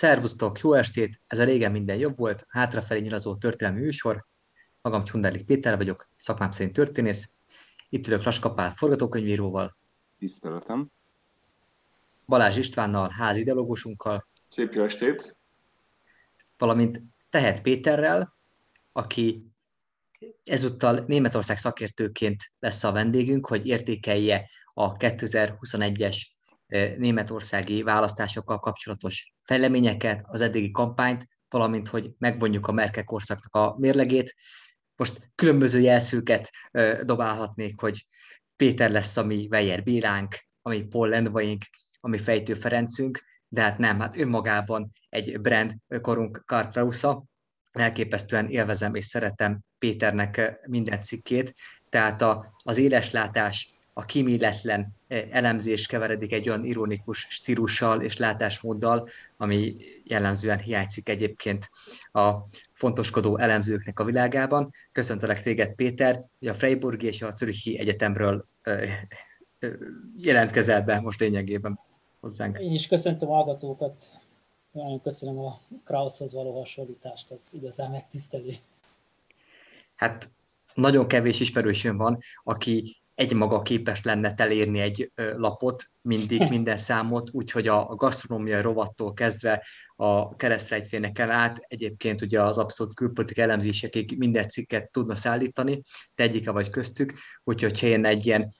[0.00, 1.20] Szervusztok, jó estét!
[1.26, 4.26] Ez a régen minden jobb volt, hátrafelé nyilazó történelmi műsor.
[4.82, 7.32] Magam Csunderlik Péter vagyok, szakmám szerint történész.
[7.88, 9.76] Itt ülök Laskapál forgatókönyvíróval.
[10.18, 10.90] Tiszteletem.
[12.26, 14.28] Balázs Istvánnal, házi ideológusunkkal.
[14.48, 15.36] Szép jó estét!
[16.58, 18.34] Valamint Tehet Péterrel,
[18.92, 19.46] aki
[20.44, 26.16] ezúttal Németország szakértőként lesz a vendégünk, hogy értékelje a 2021-es
[26.96, 34.34] németországi választásokkal kapcsolatos fejleményeket, az eddigi kampányt, valamint, hogy megvonjuk a Merkel korszaknak a mérlegét.
[34.96, 36.50] Most különböző jelszőket
[37.02, 38.06] dobálhatnék, hogy
[38.56, 41.64] Péter lesz a mi Weyer Bélánk, ami Paul Lendvaink,
[42.00, 47.24] ami Fejtő Ferencünk, de hát nem, hát önmagában egy brand korunk Karprausza,
[47.72, 51.54] elképesztően élvezem és szeretem Péternek minden cikkét,
[51.88, 59.08] tehát a, az éleslátás, a kimilletlen eh, elemzés keveredik egy olyan ironikus stílussal és látásmóddal,
[59.36, 61.70] ami jellemzően hiányzik egyébként
[62.12, 62.30] a
[62.72, 64.72] fontoskodó elemzőknek a világában.
[64.92, 69.00] Köszöntelek téged, Péter, hogy a Freiburgi és a Zürichi Egyetemről eh,
[69.58, 69.70] eh,
[70.16, 71.78] jelentkezel be most lényegében
[72.20, 72.58] hozzánk.
[72.58, 74.04] Én is köszöntöm a hallgatókat,
[74.72, 78.50] nagyon köszönöm a Krauszhoz való hasonlítást, az igazán megtisztelő.
[79.96, 80.30] Hát
[80.74, 87.68] nagyon kevés ismerősöm van, aki egymaga képes lenne telérni egy lapot, mindig minden számot, úgyhogy
[87.68, 94.48] a, a gasztronómia rovattól kezdve a keresztrejtféneken át, egyébként ugye az abszolút külpolitik elemzésekig minden
[94.48, 95.80] cikket tudna szállítani,
[96.14, 97.12] te egyike vagy köztük,
[97.44, 98.54] úgyhogy ha én egy ilyen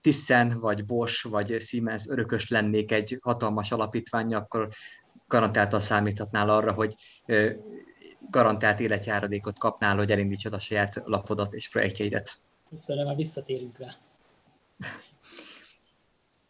[0.00, 4.68] Tiszen, vagy Bosch, vagy Siemens örökös lennék egy hatalmas alapítvány, akkor
[5.26, 6.94] garantáltan számíthatnál arra, hogy
[8.30, 12.42] garantált életjáradékot kapnál, hogy elindítsad a saját lapodat és projektjeidet.
[12.76, 13.88] Szerintem már visszatérünk rá.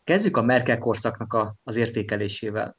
[0.05, 2.77] Kezdjük a Merkel korszaknak a, az értékelésével.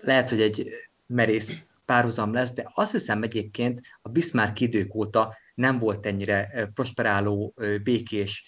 [0.00, 0.68] Lehet, hogy egy
[1.06, 7.54] merész párhuzam lesz, de azt hiszem egyébként a Bismarck idők óta nem volt ennyire prosperáló,
[7.82, 8.44] békés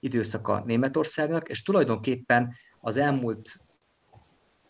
[0.00, 3.50] időszaka Németországnak, és tulajdonképpen az elmúlt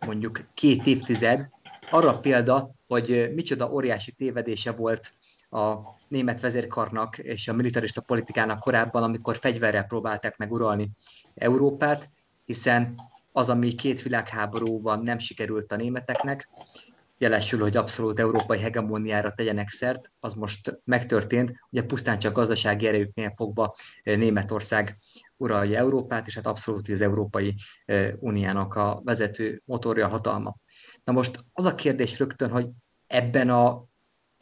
[0.07, 1.49] mondjuk két évtized
[1.91, 5.13] arra példa, hogy micsoda óriási tévedése volt
[5.51, 5.75] a
[6.15, 10.91] német vezérkarnak és a militarista politikának korábban, amikor fegyverrel próbálták meg uralni
[11.35, 12.11] Európát,
[12.45, 12.95] hiszen
[13.33, 16.49] az, ami két világháborúban nem sikerült a németeknek,
[17.19, 23.33] jelesül, hogy abszolút európai hegemóniára tegyenek szert, az most megtörtént, ugye pusztán csak gazdasági erejüknél
[23.37, 24.99] fogva Németország
[25.37, 27.55] uralja Európát, és hát abszolút az Európai
[28.19, 30.57] Uniának a vezető motorja, hatalma.
[31.05, 32.69] Na most az a kérdés rögtön, hogy
[33.07, 33.85] ebben a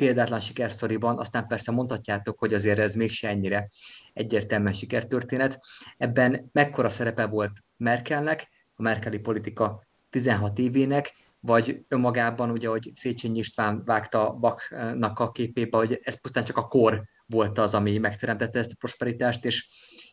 [0.03, 3.69] példátlan sikersztoriban, aztán persze mondhatjátok, hogy azért ez mégse ennyire
[4.13, 5.61] egyértelműen sikertörténet.
[5.97, 13.39] Ebben mekkora szerepe volt Merkelnek, a merkeli politika 16 évének, vagy önmagában, ugye, hogy Széchenyi
[13.39, 18.59] István vágta Baknak a képébe, hogy ez pusztán csak a kor volt az, ami megteremtette
[18.59, 19.69] ezt a prosperitást, és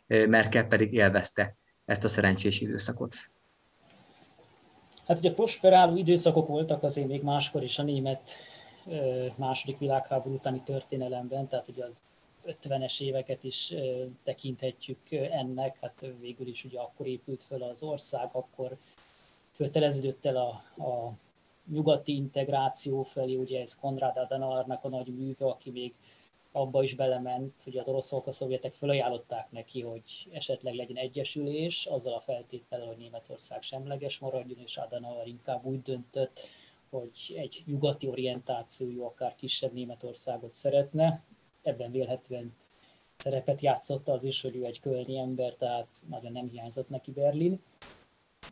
[0.08, 1.56] Merkel pedig élvezte
[1.86, 3.16] ezt a szerencsés időszakot.
[5.08, 8.38] Hát ugye prosperáló időszakok voltak azért még máskor is a német
[9.36, 11.94] második világháború utáni történelemben, tehát ugye az
[12.46, 13.74] 50-es éveket is
[14.24, 18.78] tekinthetjük ennek, hát végül is ugye akkor épült föl az ország, akkor
[19.58, 20.50] köteleződött el a,
[20.84, 21.14] a
[21.72, 25.94] nyugati integráció felé, ugye ez Konrad Adenauernak a nagy műve, aki még
[26.52, 32.14] abba is belement, hogy az oroszok, a szovjetek felajánlották neki, hogy esetleg legyen egyesülés, azzal
[32.14, 36.40] a feltétellel, hogy Németország semleges maradjon, és Adenauer inkább úgy döntött,
[36.90, 41.24] hogy egy nyugati orientációjú, akár kisebb Németországot szeretne.
[41.62, 42.54] Ebben vélhetően
[43.18, 47.62] szerepet játszotta az is, hogy ő egy kölni ember, tehát nagyon nem hiányzott neki Berlin.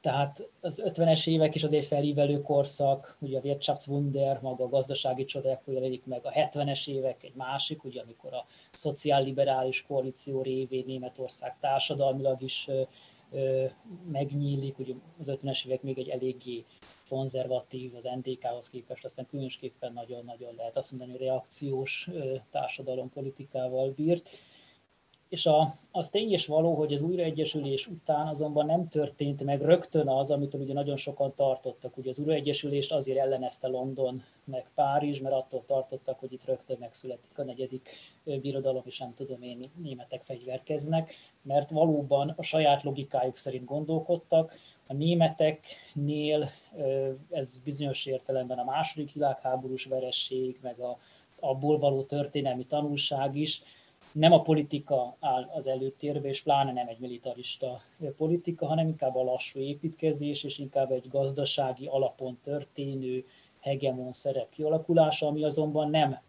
[0.01, 5.63] Tehát az 50-es évek is azért felívelő korszak, ugye a Wirtschaftswunder, maga a gazdasági csodák
[5.65, 12.41] jelenik meg, a 70-es évek egy másik, ugye amikor a szociálliberális koalíció révén Németország társadalmilag
[12.41, 12.81] is ö,
[13.31, 13.65] ö,
[14.11, 16.65] megnyílik, ugye az 50-es évek még egy eléggé
[17.09, 22.09] konzervatív az NDK-hoz képest, aztán különösképpen nagyon-nagyon lehet azt mondani, reakciós
[22.51, 24.29] társadalompolitikával bírt.
[25.29, 30.07] És a, az tény is való, hogy az újraegyesülés után azonban nem történt meg rögtön
[30.07, 31.97] az, amit ugye nagyon sokan tartottak.
[31.97, 37.39] Ugye az újraegyesülést azért ellenezte London meg Párizs, mert attól tartottak, hogy itt rögtön megszületik
[37.39, 37.89] a negyedik
[38.23, 44.53] birodalom, és nem tudom én, németek fegyverkeznek, mert valóban a saját logikájuk szerint gondolkodtak,
[44.87, 46.49] a németeknél
[47.29, 50.99] ez bizonyos értelemben a második világháborús veresség, meg a,
[51.39, 53.61] abból való történelmi tanulság is.
[54.11, 57.81] Nem a politika áll az előtérbe, és pláne nem egy militarista
[58.17, 63.25] politika, hanem inkább a lassú építkezés, és inkább egy gazdasági alapon történő
[63.59, 66.19] hegemon szerep kialakulása, ami azonban nem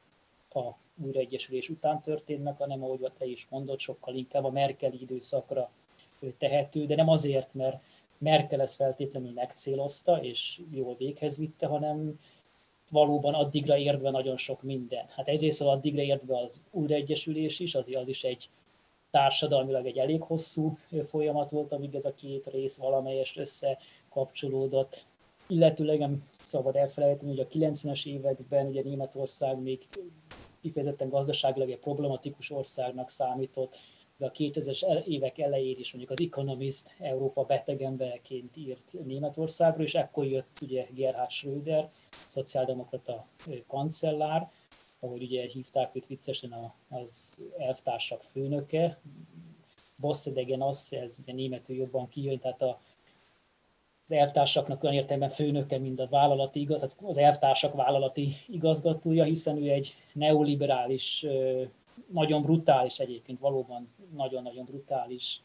[0.54, 0.60] a
[1.04, 5.70] újraegyesülés után történt meg, hanem ahogy te is mondod, sokkal inkább a Merkeli időszakra
[6.38, 7.82] tehető, de nem azért, mert
[8.18, 12.18] Merkel ezt feltétlenül megcélozta és jól véghez vitte, hanem
[12.90, 15.06] valóban addigra értve nagyon sok minden.
[15.08, 18.50] Hát egyrészt addigra értve az újraegyesülés is, az, az is egy
[19.10, 20.78] társadalmilag egy elég hosszú
[21.08, 25.04] folyamat volt, amíg ez a két rész valamelyest összekapcsolódott.
[25.46, 29.88] Illetőleg nem szabad elfelejteni, hogy a 90-es években ugye Németország még
[30.60, 33.76] kifejezetten gazdaságilag egy problematikus országnak számított,
[34.18, 37.88] de a 2000-es évek elején is mondjuk az Economist Európa beteg
[38.54, 41.90] írt Németországról, és ekkor jött ugye Gerhard Schröder,
[42.28, 43.26] szociáldemokrata
[43.66, 44.50] kancellár,
[45.00, 49.00] ahogy ugye hívták őt viccesen az elvtársak főnöke,
[49.96, 52.80] Bosszedegen az, ez ugye németül jobban kijön, tehát a,
[54.06, 59.56] az elvtársaknak olyan értelemben főnöke, mint a vállalati igaz, tehát az elvtársak vállalati igazgatója, hiszen
[59.56, 61.26] ő egy neoliberális,
[62.12, 65.42] nagyon brutális egyébként, valóban nagyon-nagyon brutális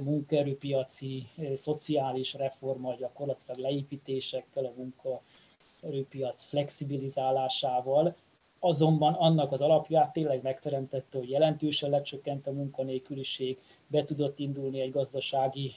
[0.00, 8.16] munkaerőpiaci, szociális reforma, gyakorlatilag leépítésekkel, a munkaerőpiac flexibilizálásával,
[8.60, 14.90] azonban annak az alapját tényleg megteremtette, hogy jelentősen lecsökkent a munkanélküliség, be tudott indulni egy
[14.90, 15.72] gazdasági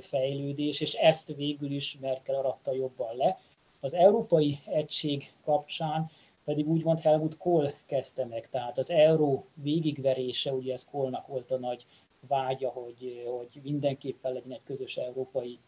[0.00, 3.38] fejlődés, és ezt végül is Merkel aratta jobban le.
[3.80, 6.10] Az Európai Egység kapcsán
[6.50, 11.58] pedig úgymond Helmut Kohl kezdte meg, tehát az euró végigverése, ugye ez Kohlnak volt a
[11.58, 11.86] nagy
[12.28, 15.58] vágya, hogy, hogy mindenképpen legyen egy közös európai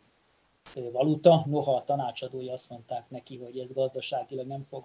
[0.92, 4.84] valuta, noha a tanácsadói azt mondták neki, hogy ez gazdaságilag nem fog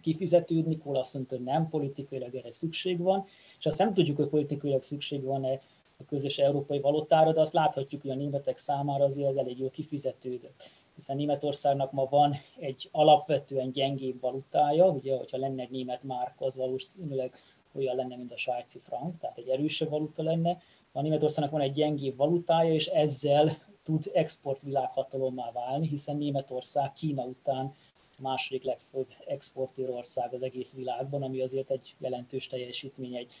[0.00, 3.24] kifizetődni, Kohl azt mondta, hogy nem, politikailag erre szükség van,
[3.58, 5.60] és azt nem tudjuk, hogy politikailag szükség van-e
[5.98, 9.70] a közös európai valutára, de azt láthatjuk, hogy a németek számára azért ez elég jól
[9.70, 10.70] kifizetődött
[11.02, 16.56] hiszen Németországnak ma van egy alapvetően gyengébb valutája, ugye, hogyha lenne egy német márka, az
[16.56, 17.34] valószínűleg
[17.74, 20.58] olyan lenne, mint a svájci frank, tehát egy erősebb valuta lenne.
[20.92, 27.74] A Németországnak van egy gyengébb valutája, és ezzel tud exportvilághatalommá válni, hiszen Németország Kína után
[28.18, 33.32] a második legfőbb exportőrország az egész világban, ami azért egy jelentős teljesítmény, egy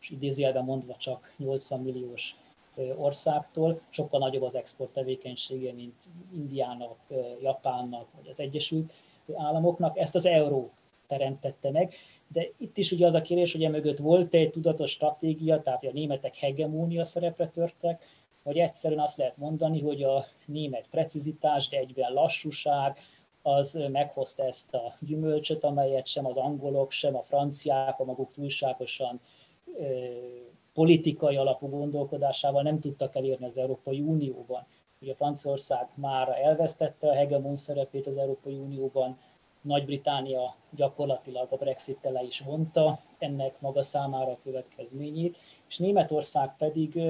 [0.00, 2.36] és idézőjelben mondva csak 80 milliós
[2.96, 5.94] országtól, sokkal nagyobb az export tevékenysége, mint
[6.34, 6.96] Indiának,
[7.42, 8.92] Japánnak, vagy az Egyesült
[9.34, 9.98] Államoknak.
[9.98, 10.70] Ezt az euró
[11.06, 11.94] teremtette meg,
[12.28, 15.92] de itt is ugye az a kérdés, hogy emögött volt egy tudatos stratégia, tehát a
[15.92, 18.02] németek hegemónia szerepre törtek,
[18.42, 22.98] vagy egyszerűen azt lehet mondani, hogy a német precizitás, de egyben lassúság,
[23.42, 29.20] az meghozta ezt a gyümölcsöt, amelyet sem az angolok, sem a franciák a maguk túlságosan
[30.78, 34.66] politikai alapú gondolkodásával nem tudtak elérni az Európai Unióban.
[35.00, 39.18] Ugye Franciaország már elvesztette a hegemon szerepét az Európai Unióban,
[39.60, 45.36] Nagy-Británia gyakorlatilag a brexit le is vonta ennek maga számára a következményét,
[45.68, 47.00] és Németország pedig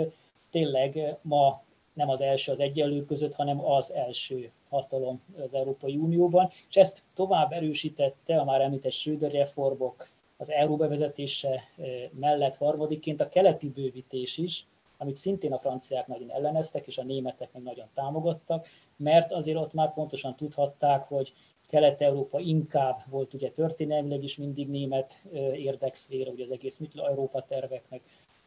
[0.51, 1.63] tényleg ma
[1.93, 7.03] nem az első az egyenlő között, hanem az első hatalom az Európai Unióban, és ezt
[7.15, 11.63] tovább erősítette a már említett Schröder reformok, az euró bevezetése
[12.11, 17.53] mellett harmadikként a keleti bővítés is, amit szintén a franciák nagyon elleneztek, és a németek
[17.53, 21.33] meg nagyon támogattak, mert azért ott már pontosan tudhatták, hogy
[21.69, 25.19] Kelet-Európa inkább volt ugye történelmileg is mindig német
[25.55, 28.01] érdekszféra, ugye az egész Mittel-Európa terveknek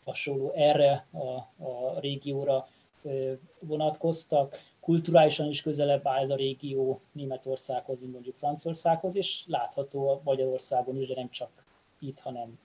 [0.03, 2.67] hasonló erre a, a régióra
[3.59, 4.57] vonatkoztak.
[4.79, 11.01] Kulturálisan is közelebb áll ez a régió Németországhoz, mint mondjuk Franciaországhoz, és látható a Magyarországon
[11.01, 11.49] is, de nem csak
[12.01, 12.59] itt, hanem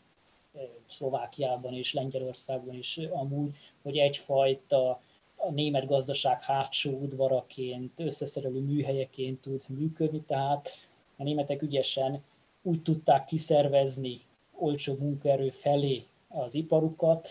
[0.86, 5.00] Szlovákiában és Lengyelországban is amúgy, hogy egyfajta
[5.36, 10.68] a német gazdaság hátsó udvaraként, összeszerelő műhelyeként tud működni, tehát
[11.16, 12.24] a németek ügyesen
[12.62, 14.20] úgy tudták kiszervezni
[14.52, 17.28] olcsó munkaerő felé az iparukat,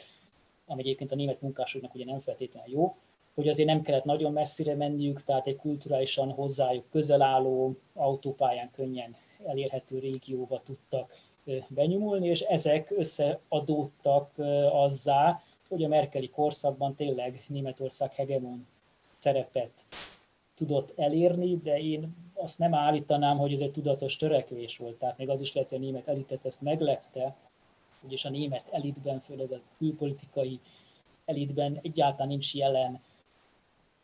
[0.66, 2.96] ami egyébként a német munkásoknak ugye nem feltétlenül jó,
[3.34, 9.16] hogy azért nem kellett nagyon messzire menniük, tehát egy kulturálisan hozzájuk közel álló, autópályán könnyen
[9.46, 11.18] elérhető régióba tudtak
[11.68, 14.32] benyomulni, és ezek összeadódtak
[14.72, 18.68] azzá, hogy a Merkeli korszakban tényleg Németország hegemon
[19.18, 19.72] szerepet
[20.56, 24.96] tudott elérni, de én azt nem állítanám, hogy ez egy tudatos törekvés volt.
[24.96, 27.36] Tehát még az is lehet, hogy a német elitet ezt meglepte,
[28.02, 30.60] ugyanis a német elitben, főleg a külpolitikai
[31.26, 33.02] elitben egyáltalán nincs jelen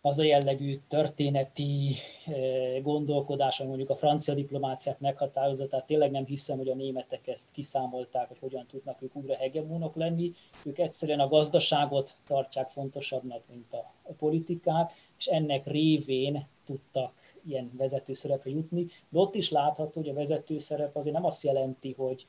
[0.02, 6.26] az a jellegű történeti eh, gondolkodás, ami mondjuk a francia diplomáciát meghatározza, tehát tényleg nem
[6.26, 10.32] hiszem, hogy a németek ezt kiszámolták, hogy hogyan tudnak ők újra hegemónok lenni.
[10.66, 17.14] Ők egyszerűen a gazdaságot tartják fontosabbnak, mint a, politikát, és ennek révén tudtak
[17.48, 18.88] ilyen vezető szerepre jutni.
[19.10, 22.26] De ott is látható, hogy a vezető szerep azért nem azt jelenti, hogy,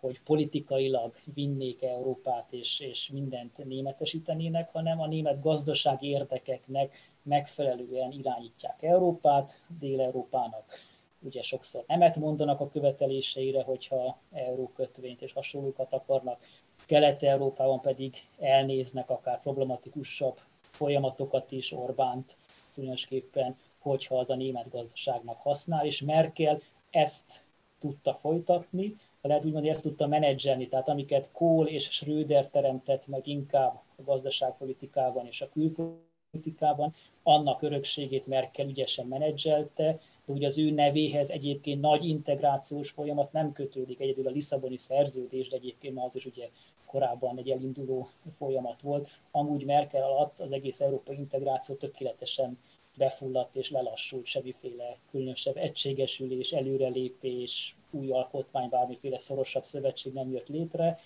[0.00, 8.82] hogy politikailag vinnék Európát és, és mindent németesítenének, hanem a német gazdasági érdekeknek megfelelően irányítják
[8.82, 10.64] Európát, Dél-Európának
[11.20, 16.40] ugye sokszor nemet mondanak a követeléseire, hogyha eurókötvényt és hasonlókat akarnak,
[16.86, 22.36] Kelet-Európában pedig elnéznek akár problematikusabb folyamatokat is, Orbánt
[22.74, 27.44] különösképpen, hogyha az a német gazdaságnak használ, és Merkel ezt
[27.80, 28.96] tudta folytatni,
[29.28, 34.02] lehet úgy mondani, ezt tudta menedzselni, tehát amiket Kohl és Schröder teremtett meg inkább a
[34.02, 41.80] gazdaságpolitikában és a külpolitikában, annak örökségét Merkel ügyesen menedzselte, de ugye az ő nevéhez egyébként
[41.80, 46.48] nagy integrációs folyamat nem kötődik, egyedül a Lisszaboni szerződés, de egyébként az is ugye
[46.86, 49.08] korábban egy elinduló folyamat volt.
[49.30, 52.58] Amúgy Merkel alatt az egész európai integráció tökéletesen
[52.98, 60.98] befulladt és lelassult, semmiféle különösebb egységesülés, előrelépés, új alkotmány, bármiféle szorosabb szövetség nem jött létre,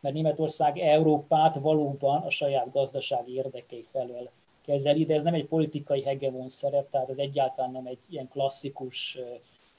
[0.00, 4.30] mert Németország Európát valóban a saját gazdasági érdekei felől
[4.64, 9.18] kezeli, de ez nem egy politikai hegemon szerep, tehát ez egyáltalán nem egy ilyen klasszikus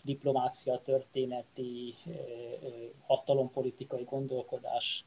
[0.01, 1.95] diplomácia történeti
[3.05, 5.05] hatalompolitikai gondolkodást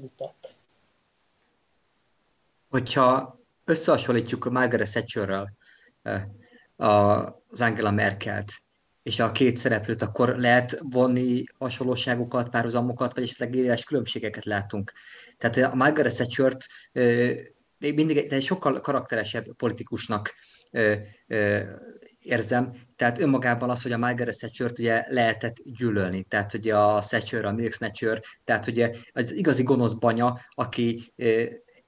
[0.00, 0.54] mutat.
[2.68, 5.52] Hogyha összehasonlítjuk a Margaret Thatcherrel
[6.76, 8.52] az Angela Merkelt,
[9.02, 14.92] és a két szereplőt, akkor lehet vonni hasonlóságokat, párhuzamokat, vagy esetleg éles különbségeket látunk.
[15.38, 16.66] Tehát a Margaret Thatcher-t
[17.78, 20.34] még mindig egy sokkal karakteresebb politikusnak
[22.18, 22.72] érzem.
[22.96, 26.22] Tehát önmagában az, hogy a Margaret thatcher ugye lehetett gyűlölni.
[26.22, 31.12] Tehát ugye a Thatcher, a Milk Snatcher, tehát ugye az igazi gonosz banya, aki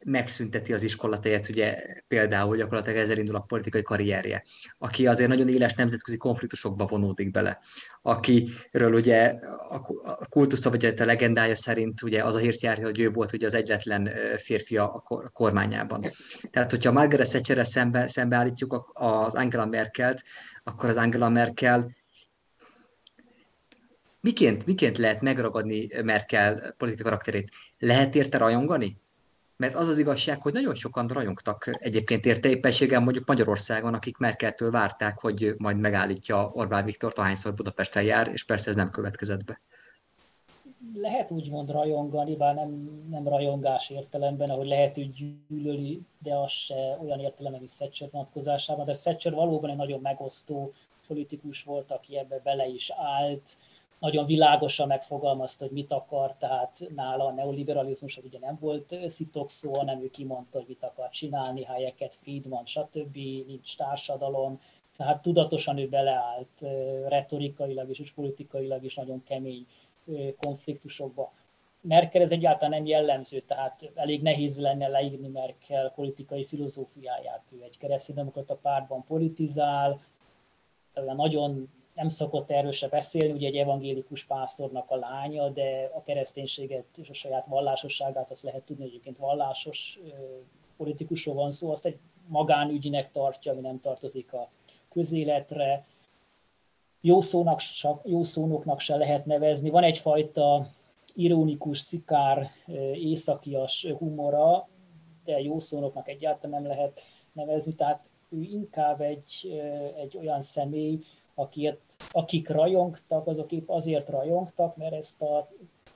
[0.04, 4.44] megszünteti az iskolatáját, ugye például gyakorlatilag ezzel indul a politikai karrierje,
[4.78, 7.58] aki azért nagyon éles nemzetközi konfliktusokba vonódik bele,
[8.02, 9.34] akiről ugye
[10.02, 13.46] a kultusza vagy a legendája szerint ugye az a hírt jár, hogy ő volt ugye
[13.46, 15.02] az egyetlen férfi a
[15.32, 16.10] kormányában.
[16.50, 20.22] Tehát, hogyha Margaret Thatcherre szembe, szembeállítjuk az Angela Merkelt,
[20.64, 21.96] akkor az Angela Merkel
[24.20, 27.50] miként, miként lehet megragadni Merkel politikai karakterét?
[27.78, 29.00] Lehet érte rajongani?
[29.58, 34.70] Mert az az igazság, hogy nagyon sokan rajongtak egyébként érte éppenséggel mondjuk Magyarországon, akik Merkeltől
[34.70, 39.60] várták, hogy majd megállítja Orbán Viktor, ahányszor Budapesten jár, és persze ez nem következett be.
[40.94, 45.12] Lehet úgymond rajongani, bár nem, nem rajongás értelemben, ahogy lehet úgy
[45.48, 50.72] gyűlöli, de az se olyan értelemben, mint Thatcher vonatkozásában, de Thatcher valóban egy nagyon megosztó
[51.06, 53.56] politikus volt, aki ebbe bele is állt,
[53.98, 59.72] nagyon világosan megfogalmazta, hogy mit akar, tehát nála a neoliberalizmus az ugye nem volt szitokszó,
[59.76, 63.14] hanem ő kimondta, hogy mit akar csinálni, helyeket, Friedman, stb.,
[63.46, 64.58] nincs társadalom,
[64.96, 66.64] tehát tudatosan ő beleállt
[67.08, 69.66] retorikailag és politikailag is nagyon kemény
[70.40, 71.32] konfliktusokba.
[71.80, 77.42] Merkel ez egyáltalán nem jellemző, tehát elég nehéz lenne leírni Merkel politikai filozófiáját.
[77.52, 80.00] Ő egy kereszténydemokrata pártban politizál,
[81.16, 86.84] nagyon nem szokott erről se beszélni, ugye egy evangélikus pásztornak a lánya, de a kereszténységet
[86.96, 89.98] és a saját vallásosságát azt lehet tudni, hogy egyébként vallásos
[90.76, 94.48] politikusról van szó, azt egy magánügynek tartja, ami nem tartozik a
[94.90, 95.86] közéletre.
[97.00, 97.60] Jó, szónak,
[98.04, 99.70] jó szónoknak se lehet nevezni.
[99.70, 100.68] Van egyfajta
[101.14, 102.50] ironikus, szikár,
[102.94, 104.68] északias humora,
[105.24, 107.00] de jó szónoknak egyáltalán nem lehet
[107.32, 109.62] nevezni, tehát ő inkább egy,
[109.96, 110.98] egy olyan személy,
[111.38, 111.76] akik,
[112.10, 115.48] akik rajongtak, azok épp azért rajongtak, mert ezt a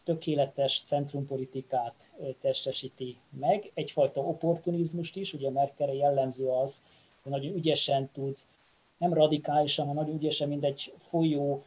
[0.05, 6.85] tökéletes centrumpolitikát testesíti meg, egyfajta opportunizmust is, ugye Merkelre jellemző az,
[7.23, 8.37] hogy nagyon ügyesen tud,
[8.99, 11.63] nem radikálisan, hanem nagyon ügyesen, mint egy folyó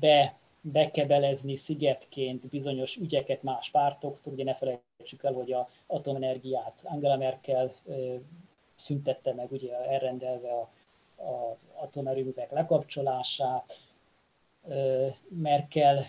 [0.00, 4.32] be, bekebelezni szigetként bizonyos ügyeket más pártoktól.
[4.32, 7.72] Ugye ne felejtsük el, hogy a atomenergiát Angela Merkel
[8.76, 10.68] szüntette meg, ugye elrendelve a
[11.24, 13.80] az atomerőművek lekapcsolását,
[15.28, 16.04] Merkel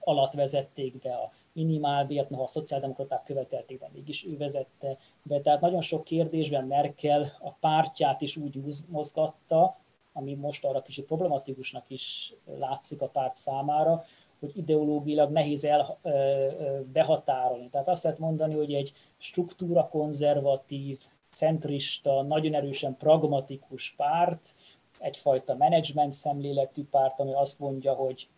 [0.00, 5.40] alatt vezették be a minimálbért, noha a szociáldemokraták követelték, de mégis ő vezette be.
[5.40, 9.76] Tehát nagyon sok kérdésben Merkel a pártját is úgy mozgatta,
[10.12, 14.04] ami most arra kicsit problematikusnak is látszik a párt számára,
[14.40, 15.98] hogy ideológilag nehéz el,
[16.92, 17.68] behatárolni.
[17.70, 21.00] Tehát azt lehet mondani, hogy egy struktúra konzervatív
[21.34, 24.54] centrista, nagyon erősen pragmatikus párt,
[24.98, 28.28] egyfajta menedzsment szemléletű párt, ami azt mondja, hogy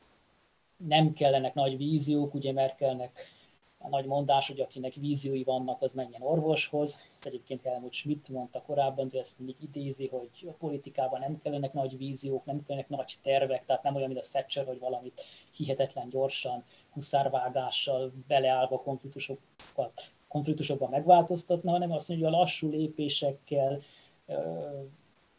[0.76, 3.30] nem kellenek nagy víziók, ugye Merkelnek
[3.78, 7.02] a nagy mondás, hogy akinek víziói vannak, az menjen orvoshoz.
[7.14, 11.72] Ezt egyébként Helmut Schmidt mondta korábban, de ezt mindig idézi, hogy a politikában nem kellenek
[11.72, 15.24] nagy víziók, nem kellenek nagy tervek, tehát nem olyan, mint a Thatcher, hogy valamit
[15.56, 19.92] hihetetlen gyorsan, huszárvágással beleállva konfliktusokat,
[20.28, 23.80] konfliktusokban megváltoztatna, hanem azt mondja, hogy a lassú lépésekkel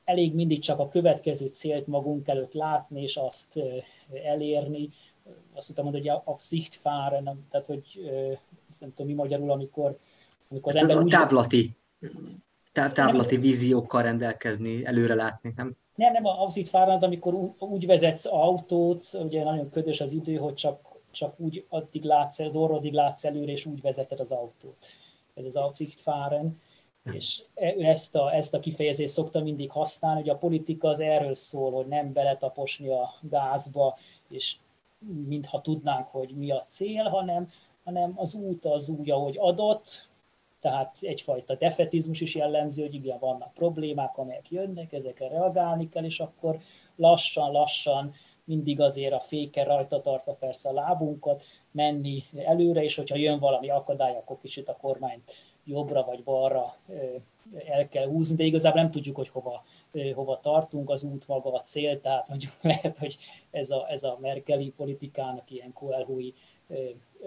[0.04, 3.60] elég mindig csak a következő célt magunk előtt látni, és azt
[4.24, 4.90] elérni,
[5.54, 7.84] azt tudom mondani, hogy a Sichtfahren, tehát hogy
[8.80, 9.98] nem tudom mi magyarul, amikor,
[10.50, 11.12] amikor az hát ember úgy...
[11.12, 11.76] Táblati,
[12.72, 15.76] táv, táblati nem, víziókkal rendelkezni, előre látni, nem?
[15.96, 20.54] Nem, nem, a Sichtfahren az, amikor úgy vezetsz autót, ugye nagyon ködös az idő, hogy
[20.54, 20.87] csak,
[21.18, 24.86] csak úgy addig látsz, az orrodig látsz előre, és úgy vezeted az autót.
[25.36, 26.62] Ez az Aufsichtfahren.
[27.12, 31.34] És e, ezt a, ezt a kifejezést szokta mindig használni, hogy a politika az erről
[31.34, 33.98] szól, hogy nem beletaposni a gázba,
[34.30, 34.56] és
[35.28, 37.50] mintha tudnánk, hogy mi a cél, hanem,
[37.84, 40.08] hanem az út az úgy, ahogy adott,
[40.60, 46.20] tehát egyfajta defetizmus is jellemző, hogy igen, vannak problémák, amelyek jönnek, ezekre reagálni kell, és
[46.20, 46.58] akkor
[46.96, 48.14] lassan-lassan
[48.48, 53.70] mindig azért a féke rajta tartva persze a lábunkat, menni előre, és hogyha jön valami
[53.70, 55.32] akadály, akkor kicsit a kormányt
[55.66, 56.76] jobbra vagy balra
[57.68, 59.64] el kell húzni, de igazából nem tudjuk, hogy hova,
[60.14, 63.18] hova tartunk, az út maga a cél, tehát mondjuk lehet, hogy
[63.52, 66.34] ez a, ez a merkeli politikának ilyen koelhúi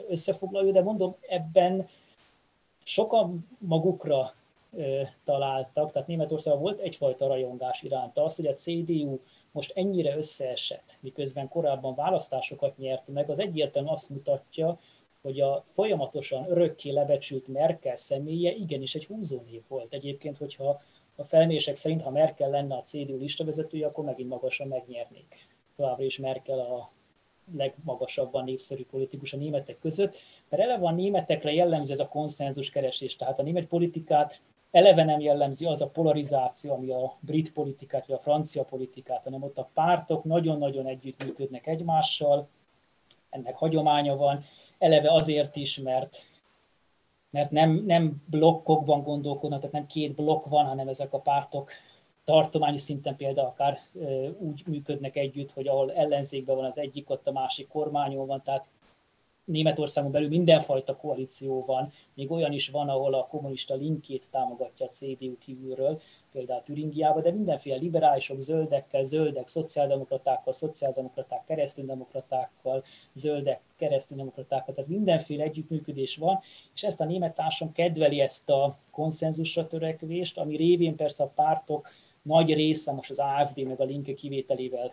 [0.09, 1.89] összefoglaló, de mondom, ebben
[2.85, 4.33] sokan magukra
[5.25, 8.25] találtak, tehát Németországban volt egyfajta rajongás iránta.
[8.25, 9.19] Az, hogy a CDU
[9.53, 14.79] most ennyire összeesett, miközben korábban választásokat nyert meg, az egyértelműen azt mutatja,
[15.23, 19.93] hogy a folyamatosan örökké lebecsült Merkel személye igenis egy húzónév volt.
[19.93, 20.83] Egyébként, hogyha
[21.17, 25.49] a felmérések szerint, ha Merkel lenne a CDU listavezetője, akkor megint magasan megnyernék.
[25.77, 26.91] Továbbra is Merkel a
[27.57, 30.17] legmagasabban népszerű politikus a németek között,
[30.49, 33.17] mert eleve a németekre jellemző ez a konszenzus keresés.
[33.17, 38.17] Tehát a német politikát eleve nem jellemzi az a polarizáció, ami a brit politikát vagy
[38.17, 42.49] a francia politikát, hanem ott a pártok nagyon-nagyon együttműködnek egymással,
[43.31, 44.45] ennek hagyománya van,
[44.79, 46.17] eleve azért is, mert
[47.31, 51.71] mert nem, nem blokkokban gondolkodnak, tehát nem két blokk van, hanem ezek a pártok
[52.25, 53.79] tartományi szinten például akár
[54.39, 58.71] úgy működnek együtt, hogy ahol ellenzékben van az egyik, ott a másik kormányon van, tehát
[59.51, 64.89] Németországon belül mindenfajta koalíció van, még olyan is van, ahol a kommunista linkét támogatja a
[64.89, 66.01] CDU kívülről,
[66.33, 76.17] például Türingiában, de mindenféle liberálisok, zöldekkel, zöldek, szociáldemokratákkal, szociáldemokraták, kereszténydemokratákkal, zöldek, kereszténydemokratákkal, tehát mindenféle együttműködés
[76.17, 76.41] van,
[76.75, 81.89] és ezt a német társadalom kedveli ezt a konszenzusra törekvést, ami révén persze a pártok
[82.23, 84.93] nagy része, most az AFD meg a Linke kivételével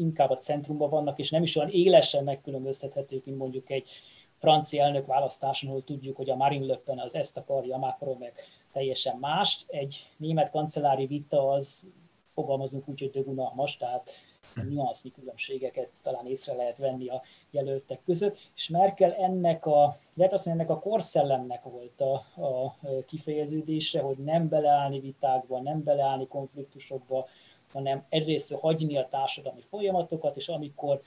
[0.00, 3.88] inkább a centrumban vannak, és nem is olyan élesen megkülönböztethetők, mint mondjuk egy
[4.36, 8.16] francia elnök választáson, ahol tudjuk, hogy a Marine Le Pen az ezt akarja, a Macron
[8.18, 8.32] meg
[8.72, 9.64] teljesen mást.
[9.68, 11.86] Egy német kancellári vita az
[12.34, 14.10] fogalmazunk úgy, hogy dögunalmas, tehát
[14.54, 20.46] nüansznyi különbségeket talán észre lehet venni a jelöltek között, és Merkel ennek a, lehet azt
[20.46, 27.28] mondani, ennek a korszellemnek volt a, a kifejeződése, hogy nem beleállni vitákba, nem beleállni konfliktusokba,
[27.72, 31.00] hanem egyrészt hagyni a társadalmi folyamatokat, és amikor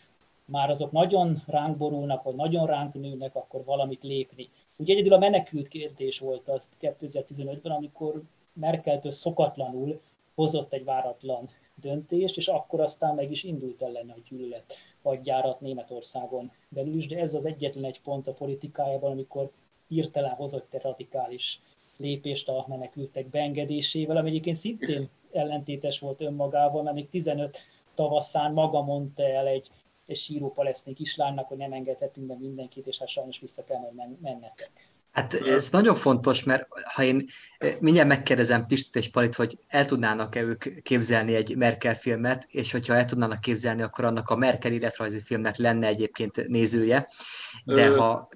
[0.45, 4.49] már azok nagyon ránk borulnak, vagy nagyon ránk nőnek, akkor valamit lépni.
[4.75, 8.21] Ugye egyedül a menekült kérdés volt az 2015-ben, amikor
[8.53, 10.01] Merkeltől szokatlanul
[10.35, 14.73] hozott egy váratlan döntést, és akkor aztán meg is indult ellene a gyűlölet
[15.03, 19.51] hadjárat Németországon belül is, de ez az egyetlen egy pont a politikájában, amikor
[19.87, 21.61] hirtelen hozott egy radikális
[21.97, 27.57] lépést a menekültek beengedésével, ami egyébként szintén ellentétes volt önmagával, mert még 15
[27.95, 29.69] tavaszán maga mondta el egy,
[30.05, 34.21] egy síró palesztin kislánynak, hogy nem engedhetünk be mindenkit, és hát sajnos vissza kell majd
[34.21, 34.71] mennetek.
[35.11, 37.25] Hát ez nagyon fontos, mert ha én
[37.57, 42.71] eh, mindjárt megkérdezem Pistit és Palit, hogy el tudnának-e ők képzelni egy Merkel filmet, és
[42.71, 47.09] hogyha el tudnának képzelni, akkor annak a Merkel életrajzi filmnek lenne egyébként nézője,
[47.65, 48.29] de ha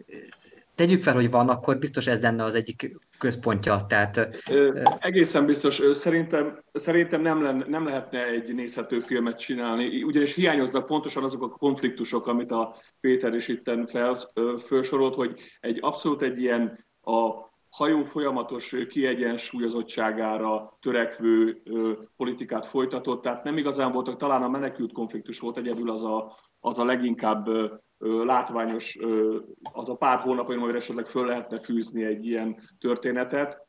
[0.75, 3.85] tegyük fel, hogy van, akkor biztos ez lenne az egyik központja.
[3.87, 5.81] Tehát, Ö, egészen biztos.
[5.93, 11.49] Szerintem, szerintem nem, lenne, nem lehetne egy nézhető filmet csinálni, ugyanis hiányoznak pontosan azok a
[11.49, 14.17] konfliktusok, amit a Péter is itten fel,
[14.57, 21.61] felsorolt, hogy egy abszolút egy ilyen a hajó folyamatos kiegyensúlyozottságára törekvő
[22.15, 26.79] politikát folytatott, tehát nem igazán voltak, talán a menekült konfliktus volt egyedül az a, az
[26.79, 27.49] a leginkább
[27.99, 28.97] látványos
[29.73, 33.65] az a pár hónap, amire esetleg föl lehetne fűzni egy ilyen történetet.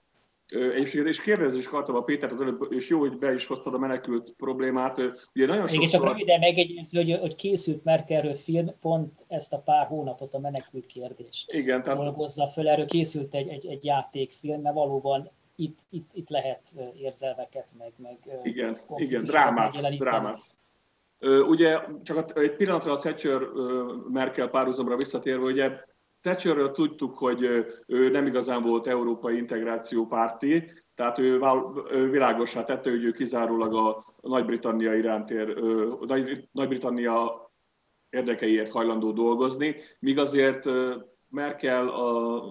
[0.49, 3.75] Egyébként és kérdezni is akartam a Pétert az előbb, és jó, hogy be is hoztad
[3.75, 4.99] a menekült problémát.
[5.35, 5.75] Ugye nagyon sokszor...
[5.75, 10.39] Igen, csak röviden megegyezni, hogy, hogy készült Merkelről film, pont ezt a pár hónapot a
[10.39, 11.99] menekült kérdést Igen, tehát...
[11.99, 12.69] dolgozza föl.
[12.69, 16.63] Erről készült egy, egy, egy játékfilm, mert valóban itt, itt, itt lehet
[16.97, 20.41] érzelmeket, meg, meg igen, igen, drámát, drámát.
[21.21, 23.41] Ugye csak egy pillanatra a Thatcher
[24.09, 25.81] Merkel párhuzamra visszatérve, ugye
[26.21, 27.43] Thatcherről tudtuk, hogy
[27.87, 31.41] ő nem igazán volt európai integráció párti, tehát ő
[32.11, 35.55] világosá tette, hogy ő kizárólag a Nagy-Britannia iránt ér,
[36.53, 37.51] Nagy-Britannia
[38.11, 40.65] érdekeiért hajlandó dolgozni, míg azért
[41.29, 42.43] Merkel a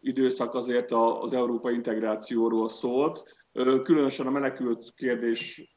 [0.00, 3.46] időszak azért az európai integrációról szólt,
[3.82, 5.69] különösen a menekült kérdés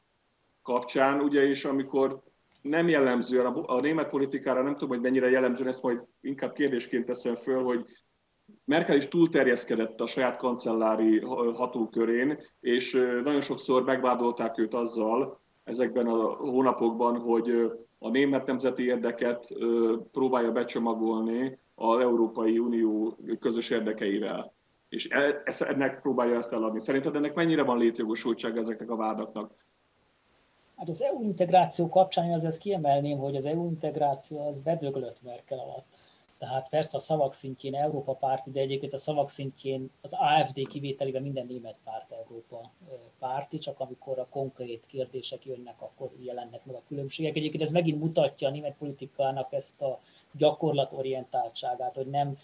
[0.64, 2.22] kapcsán, ugye is amikor
[2.62, 7.36] nem jellemző, a, német politikára nem tudom, hogy mennyire jellemző, ezt majd inkább kérdésként teszem
[7.36, 7.86] föl, hogy
[8.66, 11.20] Merkel is túlterjeszkedett a saját kancellári
[11.56, 12.92] hatókörén, és
[13.24, 19.48] nagyon sokszor megvádolták őt azzal ezekben a hónapokban, hogy a német nemzeti érdeket
[20.12, 24.54] próbálja becsomagolni az Európai Unió közös érdekeivel.
[24.90, 26.80] És e, ennek próbálja ezt eladni.
[26.80, 29.52] Szerinted ennek mennyire van létjogosultság ezeknek a vádaknak?
[30.84, 35.60] Hát az EU integráció kapcsán én azért kiemelném, hogy az EU integráció az bedöglött Merkel
[35.60, 35.96] alatt.
[36.38, 41.22] Tehát persze a szavak szintjén Európa párti, de egyébként a szavak szintjén az AFD kivételével
[41.22, 42.72] minden német párt Európa
[43.20, 47.36] párti, csak amikor a konkrét kérdések jönnek, akkor jelennek meg a különbségek.
[47.36, 50.00] Egyébként ez megint mutatja a német politikának ezt a
[50.32, 52.38] gyakorlatorientáltságát, hogy nem,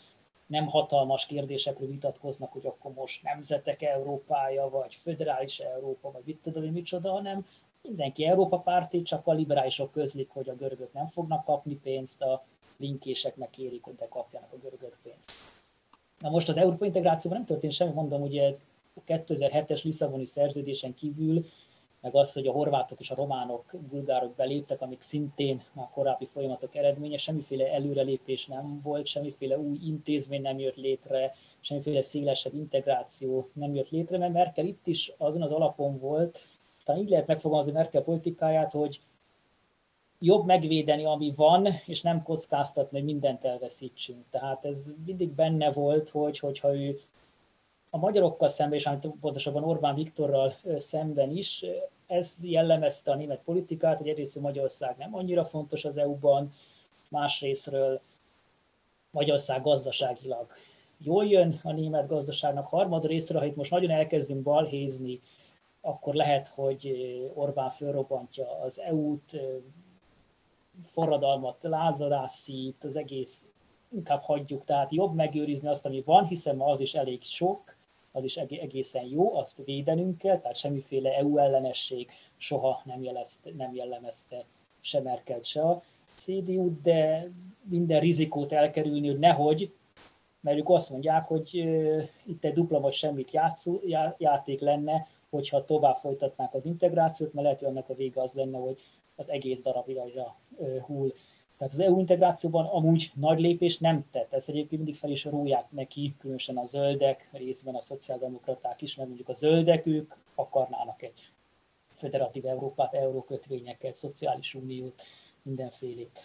[0.48, 6.64] nem hatalmas kérdésekről vitatkoznak, hogy akkor most nemzetek Európája, vagy föderális Európa, vagy mit tudom
[6.64, 7.46] én micsoda, hanem
[7.82, 12.44] mindenki Európa párti, csak a liberálisok közlik, hogy a görögök nem fognak kapni pénzt, a
[12.78, 15.32] linkések meg kérik, hogy de kapjanak a görögök pénzt.
[16.20, 18.56] Na most az Európa integrációban nem történt semmi, mondom, ugye
[18.94, 21.46] a 2007-es Lisszaboni szerződésen kívül,
[22.02, 26.76] meg az, hogy a horvátok és a románok, bulgárok beléptek, amik szintén a korábbi folyamatok
[26.76, 33.76] eredménye, semmiféle előrelépés nem volt, semmiféle új intézmény nem jött létre, semmiféle szélesebb integráció nem
[33.76, 36.48] jött létre, mert Merkel itt is azon az alapon volt,
[36.90, 39.02] talán így lehet megfogalmazni Merkel politikáját, hogy
[40.20, 44.26] jobb megvédeni, ami van, és nem kockáztatni, hogy mindent elveszítsünk.
[44.30, 47.00] Tehát ez mindig benne volt, hogy, hogyha ő
[47.90, 48.90] a magyarokkal szemben, és
[49.22, 51.66] pontosabban Orbán Viktorral szemben is,
[52.08, 56.54] ez jellemezte a német politikát, hogy egyrészt Magyarország nem annyira fontos az EU-ban,
[57.10, 58.02] másrésztről
[59.12, 60.48] Magyarország gazdaságilag
[60.98, 65.22] jól jön a német gazdaságnak, harmad részről, ha itt most nagyon elkezdünk balhézni
[65.82, 66.94] akkor lehet, hogy
[67.34, 69.40] Orbán fölrobbantja az EU-t,
[70.88, 73.48] forradalmat lázadásít, az egész
[73.92, 77.78] inkább hagyjuk, tehát jobb megőrizni azt, ami van, hiszen ma az is elég sok,
[78.12, 83.74] az is egészen jó, azt védenünk kell, tehát semmiféle EU ellenesség soha nem, jelezte, nem
[83.74, 84.46] jellemezte
[84.82, 85.84] se Merkel, se a
[86.18, 87.30] CDU, de
[87.64, 89.74] minden rizikót elkerülni, hogy nehogy,
[90.42, 91.56] mert ők azt mondják, hogy
[92.26, 93.80] itt egy dupla vagy semmit játszó,
[94.18, 98.58] játék lenne, hogyha tovább folytatnák az integrációt, mert lehet, hogy annak a vége az lenne,
[98.58, 98.82] hogy
[99.16, 100.36] az egész darabjaira
[100.86, 101.12] hull.
[101.58, 104.34] Tehát az EU integrációban amúgy nagy lépés nem tett.
[104.34, 109.08] Ezt egyébként mindig fel is róják neki, különösen a zöldek, részben a szociáldemokraták is, mert
[109.08, 111.32] mondjuk a zöldek ők akarnának egy
[111.88, 115.02] federatív Európát, eurókötvényeket, szociális uniót,
[115.42, 116.20] mindenfélét.